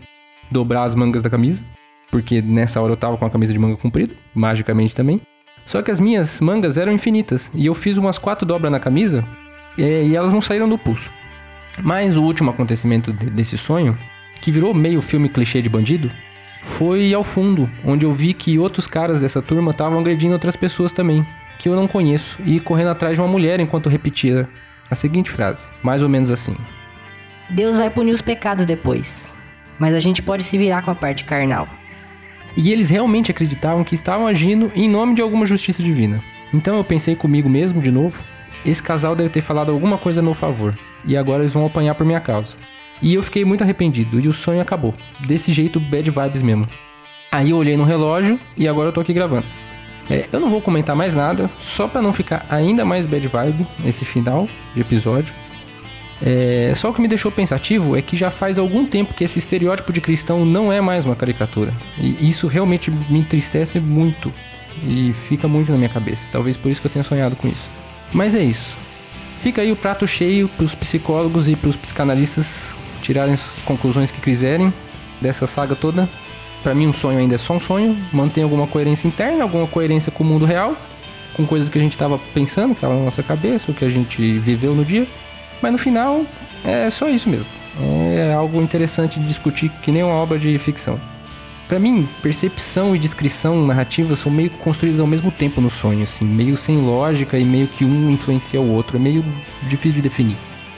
dobrar 0.50 0.84
as 0.84 0.94
mangas 0.94 1.22
da 1.22 1.30
camisa, 1.30 1.64
porque 2.10 2.40
nessa 2.40 2.80
hora 2.80 2.92
eu 2.92 2.96
tava 2.96 3.16
com 3.16 3.24
a 3.24 3.30
camisa 3.30 3.52
de 3.52 3.58
manga 3.58 3.76
comprida, 3.76 4.14
magicamente 4.34 4.94
também. 4.94 5.20
Só 5.66 5.82
que 5.82 5.90
as 5.90 5.98
minhas 5.98 6.40
mangas 6.40 6.76
eram 6.76 6.92
infinitas 6.92 7.50
e 7.54 7.66
eu 7.66 7.74
fiz 7.74 7.96
umas 7.96 8.18
quatro 8.18 8.46
dobras 8.46 8.70
na 8.70 8.78
camisa 8.78 9.26
e 9.76 10.14
elas 10.14 10.32
não 10.32 10.40
saíram 10.40 10.68
do 10.68 10.78
pulso. 10.78 11.10
Mas 11.82 12.16
o 12.16 12.22
último 12.22 12.50
acontecimento 12.50 13.12
de, 13.12 13.26
desse 13.30 13.58
sonho, 13.58 13.98
que 14.40 14.52
virou 14.52 14.74
meio 14.74 15.00
filme 15.00 15.28
clichê 15.28 15.60
de 15.60 15.68
bandido, 15.68 16.10
foi 16.62 17.12
ao 17.12 17.24
fundo, 17.24 17.68
onde 17.84 18.06
eu 18.06 18.12
vi 18.12 18.32
que 18.32 18.58
outros 18.58 18.86
caras 18.86 19.18
dessa 19.18 19.42
turma 19.42 19.70
estavam 19.70 19.98
agredindo 19.98 20.32
outras 20.32 20.56
pessoas 20.56 20.92
também, 20.92 21.26
que 21.58 21.68
eu 21.68 21.74
não 21.74 21.88
conheço, 21.88 22.38
e 22.44 22.60
correndo 22.60 22.88
atrás 22.88 23.16
de 23.16 23.20
uma 23.20 23.28
mulher 23.28 23.60
enquanto 23.60 23.88
repetia 23.88 24.48
a 24.90 24.94
seguinte 24.94 25.30
frase, 25.30 25.68
mais 25.82 26.02
ou 26.02 26.08
menos 26.08 26.30
assim: 26.30 26.56
Deus 27.50 27.76
vai 27.76 27.90
punir 27.90 28.12
os 28.12 28.22
pecados 28.22 28.64
depois, 28.64 29.36
mas 29.78 29.94
a 29.94 30.00
gente 30.00 30.22
pode 30.22 30.42
se 30.42 30.56
virar 30.56 30.82
com 30.82 30.90
a 30.90 30.94
parte 30.94 31.24
carnal. 31.24 31.68
E 32.56 32.72
eles 32.72 32.90
realmente 32.90 33.30
acreditavam 33.30 33.84
que 33.84 33.94
estavam 33.94 34.26
agindo 34.26 34.70
em 34.74 34.88
nome 34.88 35.14
de 35.14 35.22
alguma 35.22 35.44
justiça 35.44 35.82
divina. 35.82 36.22
Então 36.52 36.76
eu 36.76 36.84
pensei 36.84 37.16
comigo 37.16 37.48
mesmo 37.48 37.82
de 37.82 37.90
novo: 37.90 38.24
esse 38.64 38.82
casal 38.82 39.14
deve 39.14 39.30
ter 39.30 39.42
falado 39.42 39.72
alguma 39.72 39.98
coisa 39.98 40.20
a 40.20 40.22
meu 40.22 40.34
favor, 40.34 40.76
e 41.04 41.16
agora 41.16 41.42
eles 41.42 41.52
vão 41.52 41.66
apanhar 41.66 41.94
por 41.94 42.07
minha 42.07 42.20
causa. 42.20 42.57
E 43.02 43.14
eu 43.14 43.22
fiquei 43.22 43.44
muito 43.44 43.62
arrependido 43.62 44.20
e 44.20 44.28
o 44.28 44.33
sonho 44.33 44.61
acabou. 44.61 44.94
Desse 45.26 45.52
jeito, 45.52 45.80
bad 45.80 46.11
vibes 46.11 46.42
mesmo. 46.42 46.68
Aí 47.30 47.50
eu 47.50 47.57
olhei 47.57 47.76
no 47.76 47.85
relógio 47.85 48.38
e 48.57 48.68
agora 48.68 48.88
eu 48.88 48.92
tô 48.92 49.00
aqui 49.00 49.12
gravando. 49.12 49.46
É, 50.09 50.28
eu 50.33 50.38
não 50.38 50.48
vou 50.48 50.61
comentar 50.61 50.94
mais 50.94 51.14
nada, 51.14 51.48
só 51.59 51.88
para 51.88 52.00
não 52.00 52.12
ficar 52.12 52.46
ainda 52.48 52.85
mais 52.85 53.07
bad 53.07 53.26
vibe 53.26 53.66
nesse 53.80 54.04
final 54.04 54.46
de 54.74 54.80
episódio. 54.80 55.35
É, 56.22 56.72
só 56.77 56.90
o 56.90 56.94
que 56.94 57.00
me 57.00 57.09
deixou 57.09 57.31
pensativo 57.31 57.96
é 57.96 58.03
que 58.03 58.16
já 58.16 58.31
faz 58.31 58.59
algum 58.59 58.87
tempo 58.87 59.14
que 59.14 59.24
esse 59.24 59.38
estereótipo 59.38 59.92
de 59.92 60.00
cristão 60.00 60.44
não 60.44 60.72
é 60.72 60.81
mais 60.81 61.05
uma 61.05 61.16
caricatura. 61.16 61.72
E 61.98 62.29
isso 62.29 62.46
realmente 62.46 62.90
me 62.90 63.18
entristece 63.18 63.81
muito 63.81 64.33
e 64.87 65.12
fica 65.12 65.48
muito 65.48 65.70
na 65.70 65.79
minha 65.79 65.88
cabeça. 65.88 66.29
Talvez 66.31 66.57
por 66.57 66.70
isso 66.70 66.81
que 66.81 66.87
eu 66.87 66.90
tenha 66.90 67.03
sonhado 67.03 67.37
com 67.37 67.48
isso. 67.48 67.70
Mas 68.12 68.35
é 68.35 68.42
isso. 68.42 68.77
Fica 69.38 69.61
aí 69.61 69.70
o 69.70 69.77
prato 69.77 70.07
cheio 70.07 70.48
para 70.48 70.64
os 70.64 70.74
psicólogos 70.74 71.48
e 71.48 71.57
para 71.57 71.68
os 71.68 71.77
psicanalistas 71.77 72.74
tirarem 73.03 73.35
as 73.35 73.62
conclusões 73.62 74.11
que 74.11 74.20
quiserem 74.20 74.72
dessa 75.20 75.46
saga 75.46 75.77
toda. 75.77 76.09
Para 76.62 76.74
mim, 76.74 76.87
um 76.87 76.92
sonho 76.92 77.18
ainda 77.18 77.35
é 77.35 77.38
só 77.38 77.55
um 77.55 77.61
sonho, 77.61 77.94
mantém 78.11 78.42
alguma 78.42 78.66
coerência 78.66 79.07
interna, 79.07 79.42
alguma 79.42 79.66
coerência 79.66 80.11
com 80.11 80.24
o 80.24 80.27
mundo 80.27 80.46
real, 80.46 80.74
com 81.35 81.44
coisas 81.44 81.68
que 81.68 81.77
a 81.77 81.81
gente 81.81 81.92
estava 81.92 82.18
pensando, 82.33 82.68
que 82.68 82.79
estava 82.79 82.94
na 82.94 83.03
nossa 83.03 83.22
cabeça, 83.22 83.70
o 83.70 83.74
que 83.74 83.85
a 83.85 83.88
gente 83.88 84.38
viveu 84.38 84.74
no 84.74 84.83
dia. 84.83 85.07
Mas 85.60 85.72
no 85.72 85.78
final, 85.78 86.24
é 86.64 86.88
só 86.90 87.08
isso 87.08 87.28
mesmo. 87.28 87.46
É 87.80 88.32
algo 88.32 88.60
interessante 88.62 89.18
de 89.18 89.26
discutir, 89.26 89.70
que 89.82 89.90
nem 89.90 90.02
uma 90.02 90.14
obra 90.14 90.38
de 90.38 90.56
ficção. 90.58 91.00
Para 91.66 91.78
mim, 91.78 92.08
percepção 92.22 92.94
e 92.94 92.98
descrição 92.98 93.66
narrativa 93.66 94.14
são 94.16 94.30
meio 94.30 94.50
construídas 94.50 95.00
ao 95.00 95.06
mesmo 95.06 95.30
tempo 95.30 95.60
no 95.60 95.70
sonho, 95.70 96.02
assim, 96.02 96.24
meio 96.24 96.56
sem 96.56 96.76
lógica 96.76 97.38
e 97.38 97.44
meio 97.44 97.66
que 97.66 97.84
um 97.84 98.10
influencia 98.10 98.60
o 98.60 98.70
outro, 98.70 98.98
é 98.98 99.00
meio 99.00 99.24
difícil 99.62 99.96
de 99.96 100.02
definir. 100.02 100.36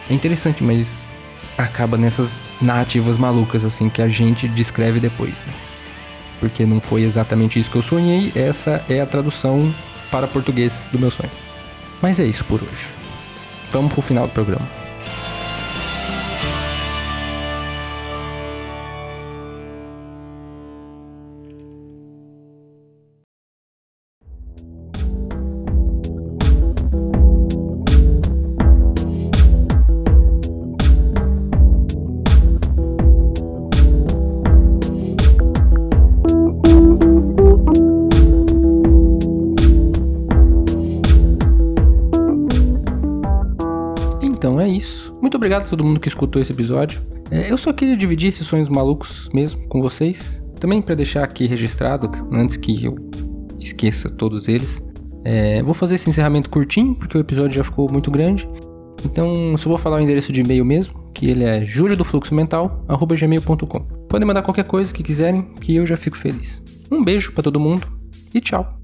É 0.09 0.15
interessante, 0.15 0.63
mas 0.63 1.05
acaba 1.59 1.99
nessas 1.99 2.43
narrativas 2.61 3.19
malucas 3.19 3.65
assim 3.65 3.89
que 3.89 4.01
a 4.01 4.09
gente 4.09 4.47
descreve 4.47 5.01
depois. 5.01 5.33
Né? 5.47 5.55
Porque 6.39 6.65
não 6.65 6.81
foi 6.81 7.03
exatamente 7.03 7.59
isso 7.59 7.71
que 7.71 7.77
eu 7.77 7.83
sonhei, 7.83 8.33
essa 8.37 8.85
é 8.89 9.01
a 9.01 9.07
tradução 9.07 9.75
para 10.11 10.29
português 10.29 10.89
do 10.93 10.99
meu 10.99 11.11
sonho. 11.11 11.31
Mas 12.01 12.21
é 12.21 12.25
isso 12.25 12.45
por 12.45 12.63
hoje. 12.63 13.06
Vamos 13.71 13.93
pro 13.93 14.03
final 14.03 14.27
do 14.27 14.33
programa. 14.33 14.86
Obrigado 45.35 45.63
a 45.63 45.69
todo 45.69 45.85
mundo 45.85 45.99
que 45.99 46.09
escutou 46.09 46.41
esse 46.41 46.53
episódio. 46.53 47.01
É, 47.31 47.51
eu 47.51 47.59
só 47.59 47.73
queria 47.73 47.97
dividir 47.97 48.29
esses 48.29 48.47
sonhos 48.47 48.69
malucos 48.69 49.29
mesmo 49.33 49.67
com 49.69 49.83
vocês. 49.83 50.41
Também 50.61 50.81
para 50.81 50.95
deixar 50.95 51.25
aqui 51.25 51.47
registrado, 51.47 52.09
antes 52.33 52.57
que 52.57 52.85
eu 52.85 52.95
esqueça 53.59 54.09
todos 54.09 54.47
eles. 54.49 54.81
É, 55.25 55.61
vou 55.63 55.75
fazer 55.75 55.97
esse 55.97 56.09
encerramento 56.09 56.49
curtinho, 56.49 56.95
porque 56.95 57.19
o 57.19 57.21
episódio 57.21 57.57
já 57.57 57.65
ficou 57.65 57.91
muito 57.91 58.09
grande. 58.11 58.49
Então, 59.05 59.55
só 59.59 59.69
vou 59.69 59.79
falar 59.79 59.97
o 59.97 60.01
endereço 60.01 60.33
de 60.33 60.41
e-mail 60.41 60.65
mesmo, 60.65 61.11
que 61.13 61.27
ele 61.27 61.45
é 61.45 61.63
juliodofluxomental.gmail.com. 61.65 63.81
Podem 64.09 64.27
mandar 64.27 64.43
qualquer 64.43 64.67
coisa 64.67 64.93
que 64.93 65.03
quiserem, 65.03 65.43
que 65.61 65.75
eu 65.75 65.85
já 65.85 65.97
fico 65.97 66.17
feliz. 66.17 66.63
Um 66.91 67.03
beijo 67.03 67.33
para 67.33 67.43
todo 67.43 67.61
mundo 67.61 67.87
e 68.33 68.41
tchau! 68.41 68.79